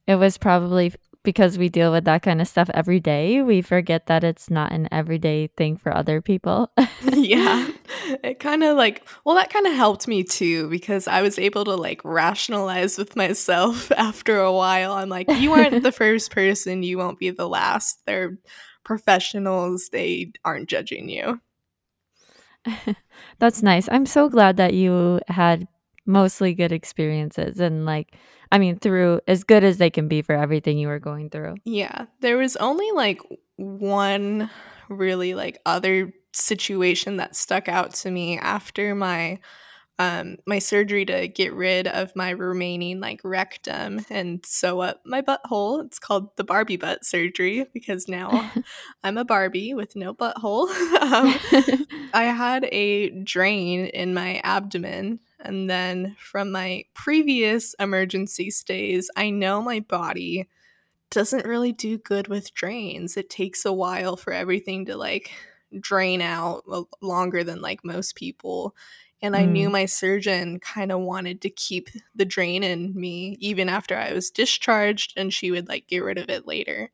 it 0.06 0.16
was 0.16 0.38
probably 0.38 0.92
because 1.24 1.58
we 1.58 1.68
deal 1.68 1.90
with 1.90 2.04
that 2.04 2.22
kind 2.22 2.40
of 2.40 2.46
stuff 2.46 2.70
every 2.74 3.00
day, 3.00 3.42
we 3.42 3.62
forget 3.62 4.06
that 4.06 4.22
it's 4.22 4.50
not 4.50 4.70
an 4.70 4.88
everyday 4.92 5.48
thing 5.48 5.76
for 5.76 5.94
other 5.94 6.20
people. 6.20 6.70
yeah. 7.02 7.68
It 8.22 8.38
kind 8.38 8.62
of 8.62 8.76
like, 8.76 9.06
well, 9.24 9.34
that 9.36 9.50
kind 9.50 9.66
of 9.66 9.72
helped 9.72 10.06
me 10.06 10.24
too 10.24 10.68
because 10.68 11.08
I 11.08 11.22
was 11.22 11.38
able 11.38 11.64
to 11.64 11.74
like 11.74 12.02
rationalize 12.04 12.98
with 12.98 13.16
myself 13.16 13.90
after 13.96 14.38
a 14.40 14.52
while. 14.52 14.92
I'm 14.92 15.08
like, 15.08 15.30
you 15.30 15.52
aren't 15.52 15.82
the 15.82 15.92
first 15.92 16.30
person, 16.30 16.82
you 16.82 16.98
won't 16.98 17.18
be 17.18 17.30
the 17.30 17.48
last. 17.48 18.00
They're 18.04 18.38
professionals, 18.84 19.88
they 19.90 20.32
aren't 20.44 20.68
judging 20.68 21.08
you. 21.08 21.40
That's 23.38 23.62
nice. 23.62 23.88
I'm 23.90 24.06
so 24.06 24.28
glad 24.28 24.58
that 24.58 24.74
you 24.74 25.20
had 25.28 25.66
mostly 26.06 26.52
good 26.54 26.72
experiences 26.72 27.60
and 27.60 27.86
like 27.86 28.14
I 28.54 28.58
mean 28.58 28.78
through 28.78 29.20
as 29.26 29.42
good 29.42 29.64
as 29.64 29.78
they 29.78 29.90
can 29.90 30.06
be 30.06 30.22
for 30.22 30.32
everything 30.32 30.78
you 30.78 30.86
were 30.86 31.00
going 31.00 31.28
through. 31.28 31.56
Yeah. 31.64 32.06
There 32.20 32.36
was 32.36 32.54
only 32.54 32.88
like 32.92 33.20
one 33.56 34.48
really 34.88 35.34
like 35.34 35.58
other 35.66 36.12
situation 36.32 37.16
that 37.16 37.34
stuck 37.34 37.68
out 37.68 37.94
to 37.94 38.12
me 38.12 38.38
after 38.38 38.94
my 38.94 39.40
um 39.98 40.36
my 40.46 40.60
surgery 40.60 41.04
to 41.04 41.26
get 41.26 41.52
rid 41.52 41.88
of 41.88 42.14
my 42.14 42.30
remaining 42.30 43.00
like 43.00 43.20
rectum 43.24 44.06
and 44.08 44.46
sew 44.46 44.78
up 44.78 45.00
my 45.04 45.20
butthole. 45.20 45.84
It's 45.84 45.98
called 45.98 46.36
the 46.36 46.44
Barbie 46.44 46.76
butt 46.76 47.04
surgery 47.04 47.66
because 47.74 48.06
now 48.06 48.52
I'm 49.02 49.18
a 49.18 49.24
Barbie 49.24 49.74
with 49.74 49.96
no 49.96 50.14
butthole. 50.14 50.68
um, 51.00 51.86
I 52.14 52.24
had 52.26 52.68
a 52.70 53.10
drain 53.10 53.86
in 53.86 54.14
my 54.14 54.40
abdomen 54.44 55.18
and 55.44 55.68
then 55.68 56.16
from 56.18 56.50
my 56.50 56.84
previous 56.94 57.74
emergency 57.78 58.50
stays, 58.50 59.10
I 59.16 59.30
know 59.30 59.62
my 59.62 59.80
body 59.80 60.48
doesn't 61.10 61.46
really 61.46 61.72
do 61.72 61.98
good 61.98 62.28
with 62.28 62.54
drains. 62.54 63.16
It 63.16 63.30
takes 63.30 63.64
a 63.64 63.72
while 63.72 64.16
for 64.16 64.32
everything 64.32 64.86
to 64.86 64.96
like 64.96 65.30
drain 65.78 66.20
out 66.20 66.64
longer 67.00 67.44
than 67.44 67.60
like 67.60 67.84
most 67.84 68.16
people. 68.16 68.74
And 69.22 69.34
I 69.34 69.44
knew 69.44 69.68
mm. 69.68 69.72
my 69.72 69.86
surgeon 69.86 70.60
kind 70.60 70.92
of 70.92 71.00
wanted 71.00 71.40
to 71.42 71.50
keep 71.50 71.88
the 72.14 72.24
drain 72.26 72.62
in 72.62 72.92
me 72.94 73.36
even 73.40 73.68
after 73.68 73.96
I 73.96 74.12
was 74.12 74.30
discharged 74.30 75.14
and 75.16 75.32
she 75.32 75.50
would 75.50 75.68
like 75.68 75.86
get 75.86 76.02
rid 76.02 76.18
of 76.18 76.28
it 76.28 76.46
later. 76.46 76.90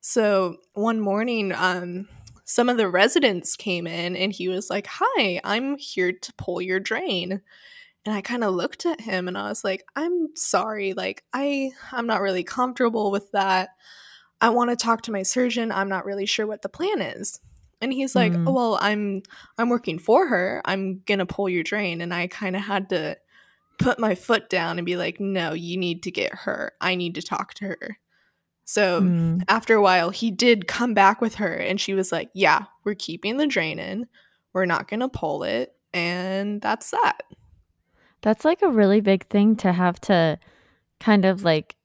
So 0.00 0.58
one 0.72 1.00
morning, 1.00 1.52
um, 1.52 2.08
some 2.44 2.70
of 2.70 2.78
the 2.78 2.88
residents 2.88 3.56
came 3.56 3.86
in 3.86 4.16
and 4.16 4.32
he 4.32 4.48
was 4.48 4.70
like, 4.70 4.86
Hi, 4.90 5.40
I'm 5.44 5.76
here 5.76 6.12
to 6.12 6.32
pull 6.34 6.62
your 6.62 6.80
drain. 6.80 7.42
And 8.04 8.14
I 8.14 8.20
kind 8.20 8.44
of 8.44 8.54
looked 8.54 8.86
at 8.86 9.00
him 9.00 9.28
and 9.28 9.36
I 9.36 9.48
was 9.48 9.64
like, 9.64 9.84
I'm 9.94 10.28
sorry. 10.34 10.94
Like, 10.94 11.24
I, 11.32 11.72
I'm 11.92 12.06
not 12.06 12.22
really 12.22 12.44
comfortable 12.44 13.10
with 13.10 13.30
that. 13.32 13.70
I 14.40 14.50
want 14.50 14.70
to 14.70 14.76
talk 14.76 15.02
to 15.02 15.12
my 15.12 15.22
surgeon. 15.22 15.72
I'm 15.72 15.88
not 15.88 16.04
really 16.04 16.26
sure 16.26 16.46
what 16.46 16.62
the 16.62 16.68
plan 16.68 17.02
is. 17.02 17.40
And 17.80 17.92
he's 17.92 18.16
like, 18.16 18.32
mm. 18.32 18.44
oh, 18.46 18.52
well, 18.52 18.78
I'm, 18.80 19.22
I'm 19.56 19.68
working 19.68 19.98
for 19.98 20.26
her. 20.28 20.62
I'm 20.64 21.02
going 21.06 21.18
to 21.18 21.26
pull 21.26 21.48
your 21.48 21.62
drain. 21.62 22.00
And 22.00 22.14
I 22.14 22.26
kind 22.26 22.56
of 22.56 22.62
had 22.62 22.88
to 22.90 23.18
put 23.78 23.98
my 23.98 24.14
foot 24.14 24.48
down 24.48 24.78
and 24.78 24.86
be 24.86 24.96
like, 24.96 25.20
no, 25.20 25.52
you 25.52 25.76
need 25.76 26.02
to 26.04 26.10
get 26.10 26.34
her. 26.34 26.72
I 26.80 26.94
need 26.94 27.14
to 27.16 27.22
talk 27.22 27.54
to 27.54 27.66
her. 27.66 27.98
So 28.64 29.00
mm. 29.00 29.42
after 29.48 29.74
a 29.74 29.82
while, 29.82 30.10
he 30.10 30.30
did 30.30 30.66
come 30.66 30.92
back 30.92 31.20
with 31.20 31.36
her 31.36 31.54
and 31.54 31.80
she 31.80 31.94
was 31.94 32.12
like, 32.12 32.30
yeah, 32.34 32.64
we're 32.84 32.94
keeping 32.94 33.36
the 33.36 33.46
drain 33.46 33.78
in. 33.78 34.06
We're 34.52 34.66
not 34.66 34.88
going 34.88 35.00
to 35.00 35.08
pull 35.08 35.42
it. 35.42 35.74
And 35.94 36.60
that's 36.60 36.90
that. 36.90 37.22
That's 38.22 38.44
like 38.44 38.62
a 38.62 38.68
really 38.68 39.00
big 39.00 39.26
thing 39.28 39.56
to 39.56 39.72
have 39.72 40.00
to 40.02 40.38
kind 41.00 41.24
of 41.24 41.44
like 41.44 41.76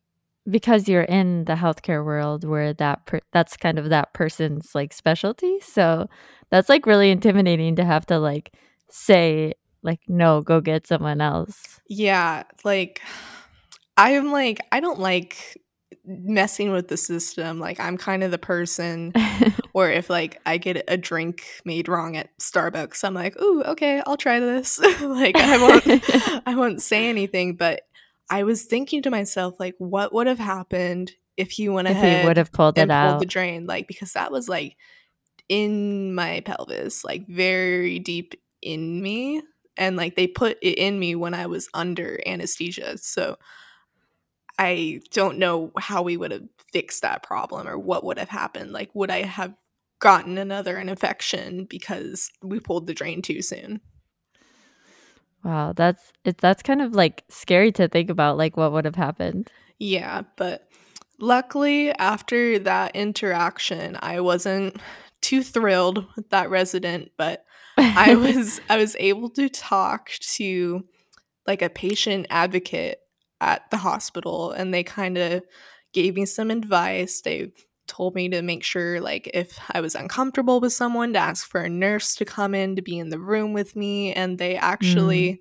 because 0.50 0.90
you're 0.90 1.04
in 1.04 1.46
the 1.46 1.54
healthcare 1.54 2.04
world 2.04 2.44
where 2.44 2.74
that 2.74 3.06
per- 3.06 3.22
that's 3.32 3.56
kind 3.56 3.80
of 3.80 3.90
that 3.90 4.14
person's 4.14 4.76
like 4.76 4.92
specialty. 4.92 5.60
So 5.62 6.10
that's 6.50 6.70
like 6.70 6.86
really 6.86 7.12
intimidating 7.12 7.76
to 7.78 7.86
have 7.86 8.06
to 8.08 8.20
like 8.20 8.54
say 8.90 9.54
like 9.84 10.02
no, 10.08 10.42
go 10.42 10.62
get 10.62 10.88
someone 10.88 11.22
else. 11.22 11.82
Yeah, 11.88 12.44
like 12.64 13.02
I 13.98 14.12
am 14.12 14.32
like 14.32 14.60
I 14.72 14.80
don't 14.80 15.00
like 15.00 15.58
messing 16.06 16.72
with 16.72 16.88
the 16.88 16.98
system. 16.98 17.60
Like 17.60 17.80
I'm 17.80 17.98
kind 17.98 18.24
of 18.24 18.32
the 18.32 18.38
person 18.38 19.14
or 19.74 19.90
if 19.90 20.10
like 20.10 20.42
I 20.46 20.58
get 20.58 20.84
a 20.88 20.98
drink 20.98 21.46
made 21.66 21.88
wrong 21.88 22.16
at 22.18 22.38
Starbucks, 22.38 23.04
I'm 23.04 23.14
like, 23.14 23.40
"Ooh, 23.42 23.64
okay, 23.64 24.02
I'll 24.06 24.18
try 24.18 24.40
this." 24.40 24.80
like 25.02 25.36
I 25.38 25.58
won't 25.58 26.44
I 26.48 26.56
won't 26.56 26.82
say 26.82 27.08
anything, 27.08 27.56
but 27.56 27.82
I 28.30 28.44
was 28.44 28.64
thinking 28.64 29.02
to 29.04 29.12
myself 29.12 29.60
like 29.60 29.76
what 29.78 30.14
would 30.14 30.28
have 30.28 30.40
happened 30.40 31.12
if 31.36 31.52
he 31.52 31.68
went 31.68 31.88
if 31.88 31.98
ahead 31.98 32.22
he 32.22 32.28
would 32.28 32.38
have 32.38 32.52
pulled 32.52 32.78
it 32.78 32.92
out 32.92 33.20
the 33.20 33.26
drain 33.26 33.66
like 33.66 33.88
because 33.88 34.14
that 34.14 34.32
was 34.32 34.48
like 34.48 34.78
in 35.50 36.16
my 36.16 36.42
pelvis, 36.42 37.04
like 37.04 37.28
very 37.28 38.00
deep 38.00 38.34
in 38.62 39.02
me 39.02 39.42
and 39.78 39.96
like 39.96 40.16
they 40.16 40.28
put 40.28 40.58
it 40.62 40.78
in 40.78 41.00
me 41.00 41.16
when 41.16 41.34
I 41.34 41.48
was 41.48 41.70
under 41.74 42.20
anesthesia. 42.26 42.98
So 42.98 43.38
I 44.64 45.02
don't 45.12 45.40
know 45.40 45.72
how 45.78 46.04
we 46.04 46.16
would 46.16 46.32
have 46.32 46.48
fixed 46.72 47.02
that 47.02 47.22
problem 47.22 47.68
or 47.68 47.78
what 47.78 48.06
would 48.06 48.18
have 48.18 48.30
happened. 48.30 48.72
Like, 48.72 48.90
would 48.94 49.12
I 49.12 49.24
have 49.24 49.54
gotten 50.00 50.38
another 50.38 50.78
infection 50.78 51.66
because 51.66 52.32
we 52.42 52.60
pulled 52.60 52.88
the 52.88 52.94
drain 52.94 53.22
too 53.22 53.42
soon? 53.42 53.82
Wow, 55.44 55.74
that's 55.76 56.14
it, 56.24 56.38
that's 56.38 56.64
kind 56.64 56.82
of 56.82 56.96
like 56.96 57.26
scary 57.30 57.74
to 57.74 57.90
think 57.90 58.10
about 58.10 58.38
like 58.38 58.56
what 58.56 58.72
would 58.72 58.86
have 58.86 58.96
happened. 58.96 59.52
Yeah, 59.80 60.22
but 60.38 60.70
luckily 61.20 61.92
after 61.92 62.58
that 62.60 62.96
interaction, 62.96 63.98
I 64.02 64.22
wasn't 64.22 64.78
too 65.20 65.44
thrilled 65.44 66.06
with 66.16 66.30
that 66.30 66.50
resident, 66.50 67.12
but 67.18 67.44
I 67.78 68.16
was 68.16 68.62
I 68.70 68.78
was 68.78 68.96
able 68.98 69.30
to 69.32 69.50
talk 69.50 70.12
to 70.38 70.86
like 71.46 71.62
a 71.62 71.70
patient 71.70 72.28
advocate 72.30 73.03
at 73.42 73.70
the 73.72 73.78
hospital 73.78 74.52
and 74.52 74.74
they 74.74 74.84
kind 74.84 75.18
of 75.18 75.44
gave 75.94 76.16
me 76.16 76.26
some 76.26 76.52
advice. 76.52 77.22
They 77.22 77.52
told 77.88 78.16
me 78.16 78.30
to 78.30 78.42
make 78.42 78.64
sure 78.64 79.02
like 79.02 79.30
if 79.34 79.60
I 79.72 79.82
was 79.82 79.96
uncomfortable 79.96 80.60
with 80.60 80.74
someone 80.74 81.14
to 81.14 81.20
ask 81.20 81.48
for 81.48 81.62
a 81.62 81.70
nurse 81.70 82.16
to 82.16 82.26
come 82.26 82.56
in 82.56 82.76
to 82.76 82.82
be 82.82 82.98
in 82.98 83.10
the 83.10 83.20
room 83.20 83.54
with 83.54 83.76
me 83.76 84.14
and 84.14 84.38
they 84.38 84.56
actually 84.56 85.34
mm. 85.34 85.40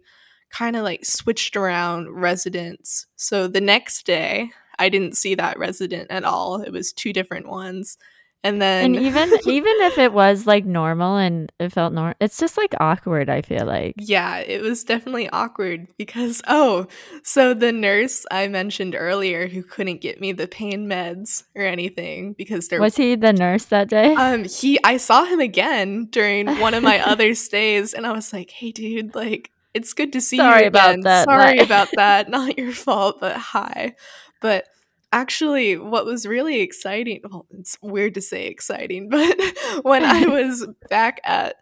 kind 0.50 0.76
of 0.76 0.82
like 0.82 1.04
switched 1.04 1.56
around 1.56 2.10
residents. 2.10 3.06
So 3.16 3.46
the 3.46 3.60
next 3.60 4.06
day 4.06 4.50
I 4.78 4.88
didn't 4.88 5.16
see 5.16 5.34
that 5.36 5.58
resident 5.58 6.10
at 6.10 6.24
all. 6.24 6.60
It 6.60 6.72
was 6.72 6.92
two 6.92 7.12
different 7.12 7.48
ones. 7.48 7.98
And 8.44 8.60
then 8.60 8.96
And 8.96 9.04
even 9.04 9.30
even 9.46 9.72
if 9.80 9.98
it 9.98 10.12
was 10.12 10.46
like 10.46 10.64
normal 10.64 11.16
and 11.16 11.52
it 11.60 11.70
felt 11.70 11.92
normal, 11.92 12.14
it's 12.20 12.38
just 12.38 12.56
like 12.56 12.74
awkward, 12.80 13.30
I 13.30 13.42
feel 13.42 13.66
like. 13.66 13.94
Yeah, 13.98 14.38
it 14.38 14.62
was 14.62 14.82
definitely 14.84 15.28
awkward 15.30 15.86
because 15.96 16.42
oh, 16.48 16.86
so 17.22 17.54
the 17.54 17.72
nurse 17.72 18.26
I 18.30 18.48
mentioned 18.48 18.96
earlier 18.98 19.46
who 19.46 19.62
couldn't 19.62 20.00
get 20.00 20.20
me 20.20 20.32
the 20.32 20.48
pain 20.48 20.88
meds 20.88 21.44
or 21.54 21.62
anything 21.62 22.32
because 22.32 22.68
there 22.68 22.80
Was 22.80 22.96
he 22.96 23.14
the 23.14 23.32
nurse 23.32 23.66
that 23.66 23.88
day? 23.88 24.16
Um 24.22 24.44
he 24.44 24.78
I 24.84 24.98
saw 24.98 25.24
him 25.24 25.40
again 25.40 26.06
during 26.10 26.46
one 26.60 26.74
of 26.74 26.82
my 26.82 27.00
other 27.00 27.34
stays 27.34 27.92
and 27.94 28.06
I 28.06 28.12
was 28.12 28.32
like, 28.32 28.50
"Hey 28.50 28.72
dude, 28.72 29.14
like 29.14 29.50
it's 29.74 29.92
good 29.94 30.12
to 30.12 30.20
see 30.20 30.36
Sorry 30.36 30.62
you 30.62 30.68
about 30.68 31.02
that. 31.02 31.24
Sorry 31.24 31.58
about 31.58 31.88
that. 31.96 32.28
Not 32.28 32.58
your 32.58 32.72
fault, 32.72 33.20
but 33.20 33.36
hi." 33.36 33.94
But 34.40 34.66
actually 35.12 35.76
what 35.76 36.06
was 36.06 36.26
really 36.26 36.60
exciting 36.60 37.20
well 37.24 37.46
it's 37.58 37.76
weird 37.82 38.14
to 38.14 38.20
say 38.20 38.46
exciting 38.46 39.08
but 39.10 39.38
when 39.82 40.04
i 40.04 40.26
was 40.26 40.66
back 40.88 41.20
at 41.24 41.56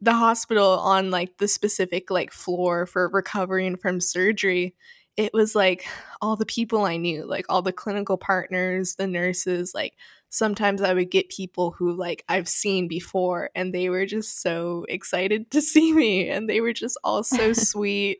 the 0.00 0.12
hospital 0.12 0.78
on 0.78 1.10
like 1.10 1.38
the 1.38 1.48
specific 1.48 2.10
like 2.10 2.32
floor 2.32 2.86
for 2.86 3.08
recovering 3.08 3.76
from 3.76 4.00
surgery 4.00 4.74
it 5.16 5.32
was 5.34 5.54
like 5.54 5.84
all 6.20 6.36
the 6.36 6.46
people 6.46 6.84
i 6.84 6.96
knew 6.96 7.24
like 7.24 7.44
all 7.48 7.62
the 7.62 7.72
clinical 7.72 8.16
partners 8.16 8.94
the 8.96 9.06
nurses 9.06 9.72
like 9.74 9.94
sometimes 10.30 10.80
i 10.80 10.94
would 10.94 11.10
get 11.10 11.28
people 11.28 11.72
who 11.72 11.92
like 11.92 12.24
i've 12.28 12.48
seen 12.48 12.88
before 12.88 13.50
and 13.54 13.74
they 13.74 13.90
were 13.90 14.06
just 14.06 14.40
so 14.40 14.86
excited 14.88 15.50
to 15.50 15.60
see 15.62 15.92
me 15.92 16.28
and 16.28 16.48
they 16.48 16.60
were 16.60 16.72
just 16.72 16.98
all 17.04 17.22
so 17.22 17.52
sweet 17.52 18.18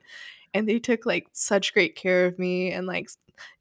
and 0.54 0.68
they 0.68 0.78
took 0.78 1.06
like 1.06 1.26
such 1.32 1.72
great 1.72 1.96
care 1.96 2.26
of 2.26 2.38
me 2.38 2.70
and 2.70 2.86
like 2.86 3.08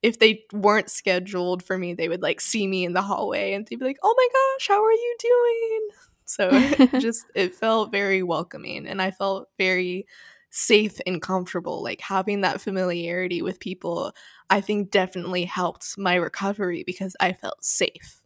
if 0.02 0.18
they 0.18 0.44
weren't 0.52 0.90
scheduled 0.90 1.62
for 1.62 1.78
me, 1.78 1.94
they 1.94 2.08
would 2.08 2.22
like 2.22 2.40
see 2.40 2.66
me 2.66 2.84
in 2.84 2.92
the 2.92 3.02
hallway 3.02 3.52
and 3.52 3.66
they'd 3.66 3.78
be 3.78 3.84
like, 3.84 3.98
"Oh 4.02 4.14
my 4.16 4.28
gosh, 4.32 4.68
how 4.68 4.82
are 4.82 4.92
you 4.92 5.16
doing?" 5.18 5.88
So 6.24 6.54
it 6.54 6.90
just 6.98 7.26
it 7.34 7.54
felt 7.54 7.92
very 7.92 8.22
welcoming 8.22 8.86
and 8.86 9.00
I 9.00 9.10
felt 9.10 9.48
very 9.58 10.06
safe 10.50 11.00
and 11.06 11.20
comfortable. 11.20 11.82
Like 11.82 12.00
having 12.00 12.42
that 12.42 12.60
familiarity 12.60 13.42
with 13.42 13.60
people, 13.60 14.12
I 14.50 14.60
think 14.60 14.90
definitely 14.90 15.44
helped 15.44 15.98
my 15.98 16.14
recovery 16.14 16.84
because 16.86 17.16
I 17.20 17.32
felt 17.32 17.64
safe. 17.64 18.22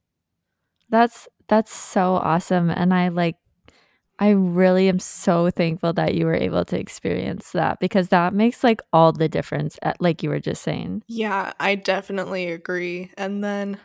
That's 0.89 1.29
that's 1.49 1.75
so 1.75 2.15
awesome 2.15 2.71
and 2.71 2.93
I 2.93 3.09
like 3.09 3.37
I 4.19 4.31
really 4.31 4.89
am 4.89 4.99
so 4.99 5.51
thankful 5.51 5.93
that 5.95 6.15
you 6.15 6.25
were 6.25 6.35
able 6.35 6.65
to 6.67 6.79
experience 6.79 7.53
that 7.53 7.81
because 7.81 8.09
that 8.09 8.33
makes 8.33 8.65
like 8.65 8.81
all 8.93 9.13
the 9.13 9.29
difference, 9.29 9.79
at, 9.83 10.01
like 10.01 10.23
you 10.23 10.31
were 10.31 10.41
just 10.41 10.63
saying. 10.63 11.03
Yeah, 11.07 11.53
I 11.61 11.75
definitely 11.75 12.51
agree. 12.51 13.11
And 13.19 13.45
then 13.45 13.79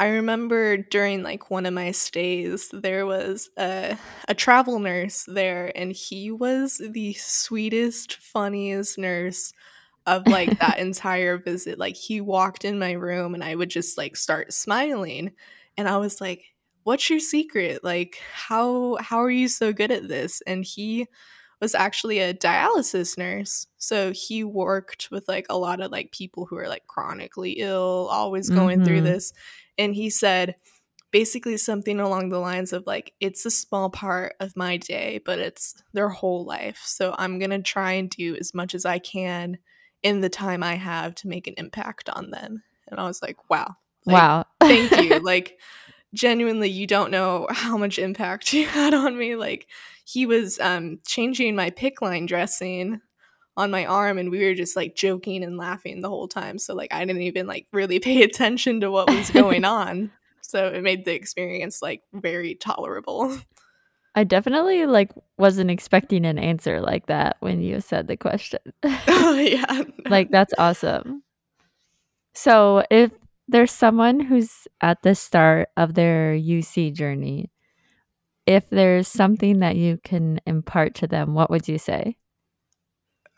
I 0.00 0.08
remember 0.08 0.76
during 0.76 1.22
like 1.22 1.50
one 1.50 1.66
of 1.66 1.72
my 1.72 1.92
stays, 1.92 2.68
there 2.72 3.06
was 3.06 3.48
a, 3.56 3.96
a 4.26 4.34
travel 4.34 4.80
nurse 4.80 5.24
there, 5.28 5.70
and 5.76 5.92
he 5.92 6.32
was 6.32 6.82
the 6.90 7.12
sweetest, 7.14 8.16
funniest 8.16 8.98
nurse 8.98 9.52
of 10.04 10.26
like 10.26 10.58
that 10.58 10.78
entire 10.78 11.38
visit. 11.38 11.78
Like, 11.78 11.96
he 11.96 12.20
walked 12.20 12.64
in 12.64 12.78
my 12.78 12.92
room, 12.92 13.34
and 13.34 13.44
I 13.44 13.54
would 13.54 13.70
just 13.70 13.96
like 13.96 14.16
start 14.16 14.52
smiling. 14.52 15.32
And 15.76 15.88
I 15.88 15.98
was 15.98 16.20
like, 16.20 16.53
what's 16.84 17.10
your 17.10 17.20
secret? 17.20 17.82
Like 17.82 18.18
how 18.32 18.96
how 19.00 19.18
are 19.18 19.30
you 19.30 19.48
so 19.48 19.72
good 19.72 19.90
at 19.90 20.08
this? 20.08 20.42
And 20.46 20.64
he 20.64 21.08
was 21.60 21.74
actually 21.74 22.18
a 22.18 22.34
dialysis 22.34 23.16
nurse 23.16 23.66
so 23.78 24.12
he 24.12 24.44
worked 24.44 25.08
with 25.10 25.26
like 25.28 25.46
a 25.48 25.56
lot 25.56 25.80
of 25.80 25.90
like 25.90 26.12
people 26.12 26.44
who 26.44 26.58
are 26.58 26.68
like 26.68 26.86
chronically 26.86 27.52
ill 27.52 28.08
always 28.10 28.50
going 28.50 28.78
mm-hmm. 28.78 28.86
through 28.86 29.00
this 29.00 29.32
and 29.78 29.94
he 29.94 30.10
said 30.10 30.56
basically 31.10 31.56
something 31.56 32.00
along 32.00 32.28
the 32.28 32.38
lines 32.38 32.72
of 32.72 32.86
like 32.86 33.14
it's 33.20 33.46
a 33.46 33.50
small 33.50 33.88
part 33.88 34.34
of 34.40 34.56
my 34.56 34.76
day 34.76 35.20
but 35.24 35.38
it's 35.38 35.82
their 35.94 36.08
whole 36.10 36.44
life 36.44 36.82
so 36.84 37.14
i'm 37.18 37.38
going 37.38 37.50
to 37.50 37.62
try 37.62 37.92
and 37.92 38.10
do 38.10 38.36
as 38.36 38.52
much 38.52 38.74
as 38.74 38.84
i 38.84 38.98
can 38.98 39.56
in 40.02 40.20
the 40.20 40.28
time 40.28 40.62
i 40.62 40.74
have 40.74 41.14
to 41.14 41.28
make 41.28 41.46
an 41.46 41.54
impact 41.56 42.10
on 42.10 42.30
them. 42.30 42.62
And 42.88 43.00
i 43.00 43.04
was 43.04 43.22
like 43.22 43.38
wow 43.48 43.76
like, 44.06 44.14
wow. 44.14 44.44
thank 44.60 44.90
you 45.00 45.18
like 45.22 45.58
genuinely 46.14 46.70
you 46.70 46.86
don't 46.86 47.10
know 47.10 47.46
how 47.50 47.76
much 47.76 47.98
impact 47.98 48.48
he 48.50 48.62
had 48.62 48.94
on 48.94 49.18
me. 49.18 49.36
Like 49.36 49.66
he 50.04 50.26
was 50.26 50.58
um 50.60 51.00
changing 51.06 51.56
my 51.56 51.70
PICC 51.70 52.00
line 52.00 52.26
dressing 52.26 53.00
on 53.56 53.70
my 53.70 53.86
arm 53.86 54.18
and 54.18 54.30
we 54.30 54.44
were 54.44 54.54
just 54.54 54.74
like 54.74 54.96
joking 54.96 55.44
and 55.44 55.56
laughing 55.56 56.00
the 56.00 56.08
whole 56.08 56.28
time. 56.28 56.58
So 56.58 56.74
like 56.74 56.92
i 56.92 57.04
didn't 57.04 57.22
even 57.22 57.46
like 57.46 57.66
really 57.72 57.98
pay 58.00 58.22
attention 58.22 58.80
to 58.80 58.90
what 58.90 59.10
was 59.10 59.30
going 59.32 59.64
on. 59.64 60.10
So 60.40 60.68
it 60.68 60.82
made 60.82 61.04
the 61.04 61.14
experience 61.14 61.82
like 61.82 62.02
very 62.12 62.54
tolerable. 62.54 63.36
I 64.14 64.22
definitely 64.22 64.86
like 64.86 65.10
wasn't 65.38 65.70
expecting 65.70 66.24
an 66.24 66.38
answer 66.38 66.80
like 66.80 67.06
that 67.06 67.36
when 67.40 67.60
you 67.60 67.80
said 67.80 68.06
the 68.06 68.16
question. 68.16 68.60
Oh 69.08 69.34
yeah. 69.34 69.82
Like 70.08 70.30
that's 70.30 70.54
awesome. 70.56 71.24
So 72.34 72.84
if 72.90 73.10
there's 73.48 73.72
someone 73.72 74.20
who's 74.20 74.66
at 74.80 75.02
the 75.02 75.14
start 75.14 75.68
of 75.76 75.94
their 75.94 76.34
UC 76.34 76.94
journey, 76.94 77.50
if 78.46 78.68
there's 78.70 79.08
something 79.08 79.60
that 79.60 79.76
you 79.76 79.98
can 80.02 80.40
impart 80.46 80.94
to 80.96 81.06
them, 81.06 81.34
what 81.34 81.50
would 81.50 81.68
you 81.68 81.78
say? 81.78 82.16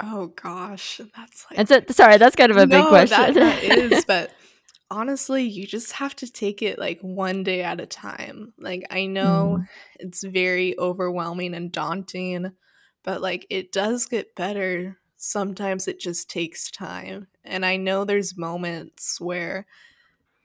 Oh 0.02 0.28
gosh, 0.28 1.00
that's 1.16 1.46
like 1.50 1.60
it's 1.60 1.70
a, 1.70 1.92
sorry, 1.92 2.18
that's 2.18 2.36
kind 2.36 2.50
of 2.50 2.58
a 2.58 2.66
no, 2.66 2.82
big 2.82 2.88
question. 2.88 3.34
that, 3.34 3.62
that 3.62 3.62
is, 3.62 4.04
but 4.06 4.30
honestly, 4.90 5.44
you 5.44 5.66
just 5.66 5.92
have 5.92 6.14
to 6.16 6.30
take 6.30 6.60
it 6.62 6.78
like 6.78 7.00
one 7.00 7.42
day 7.42 7.62
at 7.62 7.80
a 7.80 7.86
time. 7.86 8.52
Like 8.58 8.84
I 8.90 9.06
know 9.06 9.58
mm. 9.60 9.68
it's 9.98 10.22
very 10.22 10.78
overwhelming 10.78 11.54
and 11.54 11.72
daunting, 11.72 12.52
but 13.04 13.22
like 13.22 13.46
it 13.48 13.72
does 13.72 14.06
get 14.06 14.34
better. 14.34 14.98
Sometimes 15.16 15.88
it 15.88 15.98
just 15.98 16.28
takes 16.28 16.70
time. 16.70 17.28
And 17.42 17.64
I 17.64 17.76
know 17.76 18.04
there's 18.04 18.36
moments 18.36 19.18
where 19.18 19.66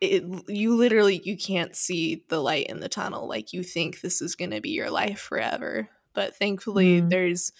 it, 0.01 0.23
you 0.47 0.75
literally 0.75 1.21
you 1.23 1.37
can't 1.37 1.75
see 1.75 2.25
the 2.27 2.41
light 2.41 2.65
in 2.67 2.79
the 2.79 2.89
tunnel 2.89 3.27
like 3.27 3.53
you 3.53 3.63
think 3.63 4.01
this 4.01 4.21
is 4.21 4.35
going 4.35 4.49
to 4.49 4.59
be 4.59 4.71
your 4.71 4.89
life 4.89 5.19
forever 5.19 5.89
but 6.13 6.35
thankfully 6.35 7.01
mm. 7.01 7.09
there's 7.09 7.53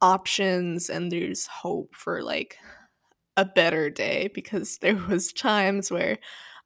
options 0.00 0.88
and 0.88 1.12
there's 1.12 1.46
hope 1.46 1.94
for 1.94 2.22
like 2.22 2.56
a 3.36 3.44
better 3.44 3.90
day 3.90 4.30
because 4.34 4.78
there 4.78 4.96
was 5.08 5.32
times 5.34 5.90
where 5.90 6.18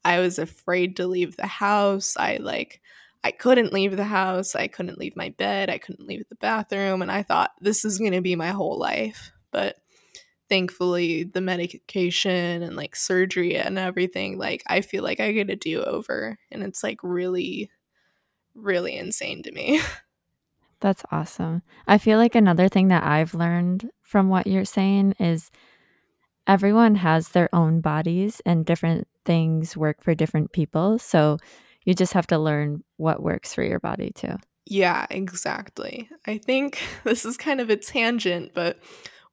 i 0.05 0.21
was 0.21 0.39
afraid 0.39 0.97
to 0.97 1.09
leave 1.09 1.37
the 1.37 1.47
house 1.47 2.17
i 2.17 2.37
like 2.37 2.81
i 3.25 3.33
couldn't 3.33 3.73
leave 3.73 3.97
the 3.97 4.05
house 4.05 4.55
i 4.55 4.69
couldn't 4.69 4.99
leave 4.99 5.17
my 5.17 5.31
bed 5.31 5.69
i 5.69 5.77
couldn't 5.77 6.07
leave 6.07 6.25
the 6.29 6.37
bathroom 6.37 7.03
and 7.03 7.11
i 7.11 7.23
thought 7.23 7.51
this 7.61 7.85
is 7.85 7.99
going 7.99 8.13
to 8.13 8.21
be 8.21 8.37
my 8.37 8.51
whole 8.51 8.79
life 8.79 9.33
but 9.51 9.77
thankfully 10.49 11.25
the 11.25 11.41
medication 11.41 12.63
and 12.63 12.77
like 12.77 12.95
surgery 12.95 13.57
and 13.57 13.79
everything 13.79 14.39
like 14.39 14.63
i 14.69 14.81
feel 14.81 15.03
like 15.03 15.21
i 15.21 15.33
get 15.33 15.51
a 15.51 15.57
do-over 15.57 16.39
and 16.51 16.63
it's 16.63 16.83
like 16.83 16.99
really 17.03 17.71
really 18.55 18.97
insane 18.97 19.43
to 19.43 19.53
me. 19.53 19.81
That's 20.81 21.05
awesome. 21.11 21.63
I 21.87 21.99
feel 21.99 22.19
like 22.19 22.35
another 22.35 22.69
thing 22.69 22.89
that 22.89 23.03
i've 23.03 23.35
learned 23.35 23.91
from 24.03 24.29
what 24.29 24.47
you're 24.47 24.65
saying 24.65 25.15
is 25.19 25.51
everyone 26.47 26.97
has 26.97 27.31
their 27.31 27.53
own 27.55 27.81
bodies 27.81 28.41
and 28.47 28.65
different 28.65 29.09
things 29.25 29.77
work 29.77 30.03
for 30.03 30.15
different 30.15 30.53
people 30.53 30.99
so 30.99 31.39
you 31.85 31.95
just 31.95 32.13
have 32.13 32.27
to 32.27 32.39
learn 32.39 32.83
what 32.97 33.23
works 33.23 33.55
for 33.55 33.63
your 33.63 33.81
body 33.81 34.11
too. 34.15 34.37
Yeah 34.67 35.07
exactly. 35.09 36.11
I 36.27 36.39
think 36.39 36.83
this 37.05 37.25
is 37.25 37.37
kind 37.37 37.61
of 37.61 37.71
a 37.71 37.77
tangent 37.77 38.53
but 38.55 38.79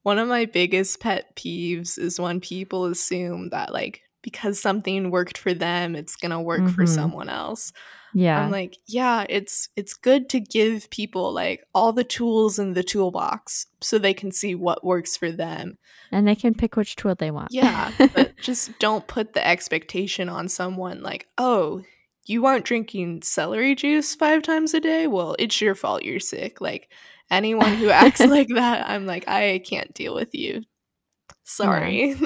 one 0.04 0.18
of 0.18 0.28
my 0.28 0.44
biggest 0.44 1.00
pet 1.00 1.34
peeves 1.34 1.98
is 1.98 2.20
when 2.20 2.38
people 2.38 2.84
assume 2.84 3.48
that 3.48 3.72
like 3.72 4.02
because 4.22 4.60
something 4.60 5.10
worked 5.10 5.36
for 5.36 5.52
them, 5.52 5.94
it's 5.94 6.16
going 6.16 6.30
to 6.30 6.40
work 6.40 6.60
mm-hmm. 6.60 6.74
for 6.74 6.86
someone 6.86 7.28
else. 7.28 7.72
Yeah. 8.14 8.40
I'm 8.40 8.50
like, 8.50 8.78
yeah, 8.86 9.26
it's 9.28 9.70
it's 9.76 9.94
good 9.94 10.28
to 10.30 10.40
give 10.40 10.88
people 10.90 11.32
like 11.32 11.64
all 11.74 11.92
the 11.92 12.04
tools 12.04 12.58
in 12.58 12.74
the 12.74 12.82
toolbox 12.82 13.66
so 13.80 13.98
they 13.98 14.14
can 14.14 14.30
see 14.30 14.54
what 14.54 14.84
works 14.84 15.16
for 15.16 15.32
them. 15.32 15.78
And 16.12 16.28
they 16.28 16.36
can 16.36 16.54
pick 16.54 16.76
which 16.76 16.96
tool 16.96 17.14
they 17.14 17.30
want. 17.30 17.48
Yeah. 17.50 17.90
but 17.98 18.36
just 18.40 18.78
don't 18.78 19.06
put 19.06 19.32
the 19.32 19.46
expectation 19.46 20.28
on 20.28 20.48
someone 20.48 21.02
like, 21.02 21.26
"Oh, 21.38 21.82
you 22.24 22.46
aren't 22.46 22.64
drinking 22.64 23.22
celery 23.22 23.74
juice 23.74 24.14
5 24.14 24.42
times 24.42 24.74
a 24.74 24.80
day? 24.80 25.06
Well, 25.06 25.34
it's 25.38 25.60
your 25.60 25.74
fault 25.74 26.04
you're 26.04 26.20
sick." 26.20 26.60
Like 26.60 26.88
anyone 27.34 27.74
who 27.74 27.90
acts 27.90 28.20
like 28.26 28.48
that, 28.48 28.88
I'm 28.88 29.06
like, 29.06 29.28
I 29.28 29.60
can't 29.64 29.92
deal 29.94 30.14
with 30.14 30.34
you. 30.34 30.62
Sorry. 31.44 32.16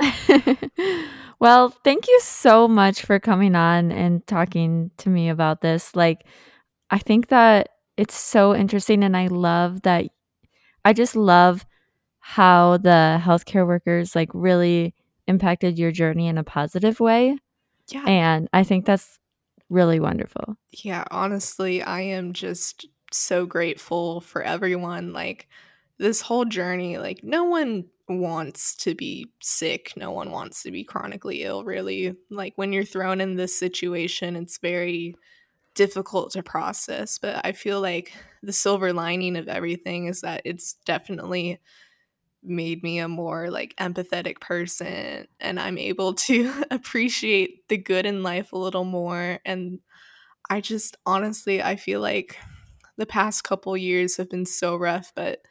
Well, 1.40 1.70
thank 1.70 2.06
you 2.06 2.20
so 2.20 2.68
much 2.68 3.00
for 3.02 3.18
coming 3.18 3.54
on 3.54 3.90
and 3.90 4.24
talking 4.26 4.90
to 4.98 5.08
me 5.08 5.30
about 5.30 5.62
this. 5.62 5.96
Like, 5.96 6.26
I 6.90 6.98
think 6.98 7.28
that 7.28 7.70
it's 7.96 8.14
so 8.14 8.54
interesting, 8.54 9.02
and 9.02 9.16
I 9.16 9.28
love 9.28 9.82
that. 9.82 10.04
I 10.84 10.92
just 10.92 11.16
love 11.16 11.64
how 12.18 12.76
the 12.76 13.18
healthcare 13.22 13.66
workers 13.66 14.14
like 14.14 14.28
really 14.34 14.94
impacted 15.26 15.78
your 15.78 15.90
journey 15.90 16.26
in 16.26 16.36
a 16.36 16.44
positive 16.44 17.00
way. 17.00 17.38
Yeah. 17.88 18.04
And 18.06 18.48
I 18.52 18.62
think 18.62 18.84
that's 18.84 19.18
really 19.70 19.98
wonderful. 19.98 20.56
Yeah, 20.84 21.04
honestly, 21.10 21.82
I 21.82 22.02
am 22.02 22.34
just 22.34 22.86
so 23.16 23.46
grateful 23.46 24.20
for 24.20 24.42
everyone. 24.42 25.12
Like, 25.12 25.48
this 25.98 26.20
whole 26.22 26.44
journey, 26.44 26.98
like, 26.98 27.22
no 27.22 27.44
one 27.44 27.86
wants 28.18 28.74
to 28.74 28.94
be 28.94 29.30
sick. 29.40 29.92
No 29.96 30.10
one 30.10 30.30
wants 30.30 30.62
to 30.64 30.70
be 30.70 30.84
chronically 30.84 31.42
ill, 31.42 31.64
really. 31.64 32.16
Like 32.28 32.54
when 32.56 32.72
you're 32.72 32.84
thrown 32.84 33.20
in 33.20 33.36
this 33.36 33.56
situation, 33.56 34.36
it's 34.36 34.58
very 34.58 35.14
difficult 35.74 36.32
to 36.32 36.42
process. 36.42 37.18
But 37.18 37.44
I 37.44 37.52
feel 37.52 37.80
like 37.80 38.12
the 38.42 38.52
silver 38.52 38.92
lining 38.92 39.36
of 39.36 39.48
everything 39.48 40.06
is 40.06 40.22
that 40.22 40.42
it's 40.44 40.74
definitely 40.84 41.60
made 42.42 42.82
me 42.82 42.98
a 42.98 43.08
more 43.08 43.50
like 43.50 43.76
empathetic 43.76 44.40
person 44.40 45.26
and 45.40 45.60
I'm 45.60 45.76
able 45.76 46.14
to 46.14 46.64
appreciate 46.70 47.68
the 47.68 47.76
good 47.76 48.06
in 48.06 48.22
life 48.22 48.52
a 48.52 48.58
little 48.58 48.84
more 48.84 49.40
and 49.44 49.80
I 50.48 50.62
just 50.62 50.96
honestly 51.04 51.62
I 51.62 51.76
feel 51.76 52.00
like 52.00 52.38
the 53.00 53.06
past 53.06 53.42
couple 53.42 53.76
years 53.76 54.16
have 54.16 54.30
been 54.30 54.46
so 54.46 54.76
rough 54.76 55.12
but 55.16 55.42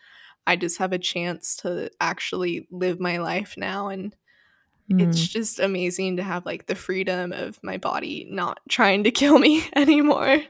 I 0.50 0.56
just 0.56 0.80
have 0.80 0.94
a 0.94 0.98
chance 0.98 1.56
to 1.58 1.92
actually 2.02 2.68
live 2.72 3.00
my 3.00 3.18
life 3.18 3.54
now 3.56 3.90
and 3.90 4.16
mm. 4.92 5.00
it's 5.00 5.28
just 5.28 5.60
amazing 5.60 6.18
to 6.18 6.24
have 6.24 6.44
like 6.44 6.66
the 6.66 6.74
freedom 6.74 7.32
of 7.32 7.60
my 7.62 7.78
body 7.78 8.28
not 8.30 8.60
trying 8.68 9.04
to 9.04 9.12
kill 9.20 9.38
me 9.38 9.64
anymore. 9.76 10.42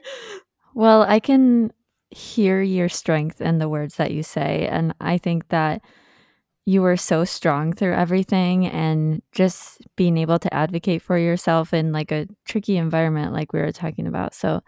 Well, 0.74 1.02
I 1.02 1.20
can 1.20 1.72
hear 2.10 2.62
your 2.62 2.88
strength 2.88 3.42
in 3.42 3.58
the 3.58 3.68
words 3.68 3.96
that 3.96 4.12
you 4.12 4.22
say 4.22 4.66
and 4.70 4.94
I 5.00 5.18
think 5.18 5.48
that 5.48 5.82
you 6.64 6.80
were 6.80 6.96
so 6.96 7.24
strong 7.24 7.72
through 7.72 7.94
everything 7.94 8.66
and 8.66 9.20
just 9.32 9.82
being 9.96 10.16
able 10.16 10.38
to 10.38 10.54
advocate 10.54 11.02
for 11.02 11.18
yourself 11.18 11.74
in 11.74 11.92
like 11.92 12.10
a 12.10 12.26
tricky 12.46 12.78
environment 12.78 13.34
like 13.34 13.52
we 13.52 13.60
were 13.60 13.72
talking 13.72 14.06
about. 14.06 14.34
So 14.34 14.62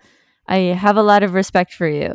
I 0.52 0.74
have 0.74 0.98
a 0.98 1.02
lot 1.02 1.22
of 1.22 1.32
respect 1.32 1.72
for 1.72 1.88
you. 1.88 2.14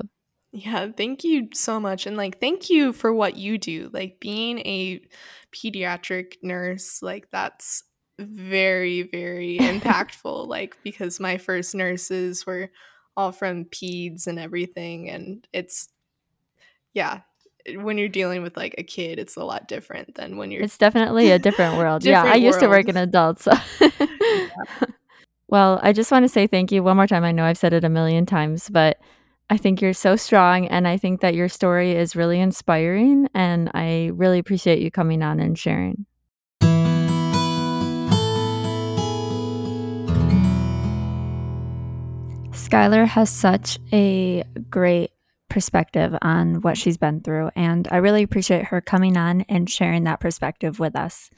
Yeah, 0.52 0.92
thank 0.96 1.24
you 1.24 1.50
so 1.54 1.80
much. 1.80 2.06
And 2.06 2.16
like, 2.16 2.40
thank 2.40 2.70
you 2.70 2.94
for 2.94 3.12
what 3.12 3.36
you 3.36 3.58
do. 3.58 3.90
Like, 3.92 4.20
being 4.20 4.60
a 4.60 5.02
pediatric 5.52 6.34
nurse, 6.44 7.02
like, 7.02 7.32
that's 7.32 7.84
very, 8.20 9.02
very 9.02 9.58
impactful. 9.62 10.48
like, 10.48 10.78
because 10.84 11.20
my 11.20 11.40
first 11.40 11.74
nurses 11.74 12.46
were 12.46 12.70
all 13.16 13.32
from 13.32 13.66
peds 13.66 14.28
and 14.28 14.38
everything. 14.38 15.10
And 15.10 15.48
it's, 15.52 15.90
yeah, 16.94 17.22
when 17.74 17.98
you're 17.98 18.08
dealing 18.08 18.44
with 18.44 18.56
like 18.56 18.76
a 18.78 18.84
kid, 18.84 19.18
it's 19.18 19.36
a 19.36 19.44
lot 19.44 19.68
different 19.68 20.14
than 20.14 20.38
when 20.38 20.52
you're. 20.52 20.62
It's 20.62 20.78
definitely 20.78 21.32
a 21.32 21.40
different 21.40 21.76
world. 21.76 22.04
different 22.04 22.28
yeah, 22.28 22.34
I 22.34 22.36
used 22.36 22.60
to 22.60 22.68
work 22.68 22.88
in 22.88 22.98
adults. 22.98 23.46
So. 23.46 23.54
yeah. 23.82 24.86
Well, 25.50 25.80
I 25.82 25.94
just 25.94 26.12
want 26.12 26.24
to 26.24 26.30
say 26.30 26.46
thank 26.46 26.74
you 26.74 26.84
one 26.84 26.98
more 26.98 27.08
time. 27.08 27.24
I 27.24 27.32
know 27.32 27.46
I've 27.46 27.58
said 27.58 27.72
it 27.72 27.86
a 27.86 27.90
million 27.90 28.26
times, 28.26 28.70
but 28.70 29.00
I 29.50 29.56
think 29.56 29.82
you're 29.82 29.94
so 29.94 30.18
strong 30.18 30.68
and 30.68 30.86
I 30.86 30.98
think 30.98 31.22
that 31.22 31.36
your 31.36 31.48
story 31.48 31.94
is 31.94 32.18
really 32.18 32.42
inspiring 32.42 33.30
and 33.34 33.72
I 33.74 34.12
really 34.14 34.40
appreciate 34.40 34.80
you 34.80 34.92
coming 34.92 35.24
on 35.24 35.40
and 35.40 35.58
sharing. 35.58 36.06
Skyler 42.52 43.08
has 43.08 43.30
such 43.30 43.80
a 43.94 44.44
great 44.70 45.12
perspective 45.48 46.14
on 46.22 46.56
what 46.56 46.78
she's 46.78 46.98
been 46.98 47.22
through, 47.22 47.50
and 47.56 47.88
I 47.90 47.98
really 47.98 48.24
appreciate 48.24 48.66
her 48.66 48.82
coming 48.82 49.16
on 49.16 49.46
and 49.48 49.70
sharing 49.70 50.04
that 50.04 50.20
perspective 50.20 50.78
with 50.78 50.94
us. 50.94 51.30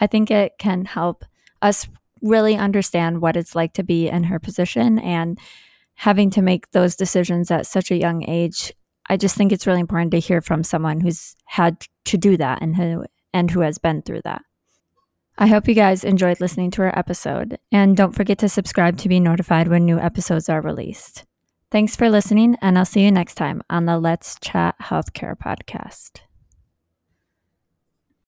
I 0.00 0.06
think 0.06 0.30
it 0.30 0.54
can 0.58 0.86
help 0.86 1.26
us 1.60 1.86
really 2.22 2.56
understand 2.56 3.20
what 3.20 3.36
it's 3.36 3.54
like 3.54 3.74
to 3.74 3.82
be 3.82 4.08
in 4.08 4.24
her 4.24 4.38
position 4.38 4.98
and 4.98 5.38
having 5.94 6.30
to 6.30 6.42
make 6.42 6.70
those 6.70 6.96
decisions 6.96 7.50
at 7.50 7.66
such 7.66 7.90
a 7.90 7.96
young 7.96 8.28
age, 8.28 8.72
I 9.08 9.16
just 9.16 9.36
think 9.36 9.52
it's 9.52 9.66
really 9.66 9.80
important 9.80 10.12
to 10.12 10.20
hear 10.20 10.40
from 10.40 10.64
someone 10.64 11.00
who's 11.00 11.36
had 11.46 11.86
to 12.06 12.16
do 12.16 12.36
that 12.36 12.62
and 12.62 12.76
who 12.76 13.04
and 13.34 13.50
who 13.50 13.60
has 13.60 13.78
been 13.78 14.02
through 14.02 14.22
that. 14.24 14.42
I 15.38 15.46
hope 15.46 15.66
you 15.66 15.74
guys 15.74 16.04
enjoyed 16.04 16.40
listening 16.40 16.70
to 16.72 16.82
our 16.82 16.98
episode, 16.98 17.58
and 17.70 17.96
don't 17.96 18.14
forget 18.14 18.38
to 18.38 18.48
subscribe 18.48 18.98
to 18.98 19.08
be 19.08 19.18
notified 19.18 19.68
when 19.68 19.86
new 19.86 19.98
episodes 19.98 20.48
are 20.48 20.60
released. 20.60 21.24
Thanks 21.70 21.96
for 21.96 22.10
listening, 22.10 22.56
and 22.60 22.78
I'll 22.78 22.84
see 22.84 23.00
you 23.00 23.10
next 23.10 23.36
time 23.36 23.62
on 23.70 23.86
the 23.86 23.98
Let's 23.98 24.38
Chat 24.40 24.76
Healthcare 24.78 25.36
podcast. 25.36 26.20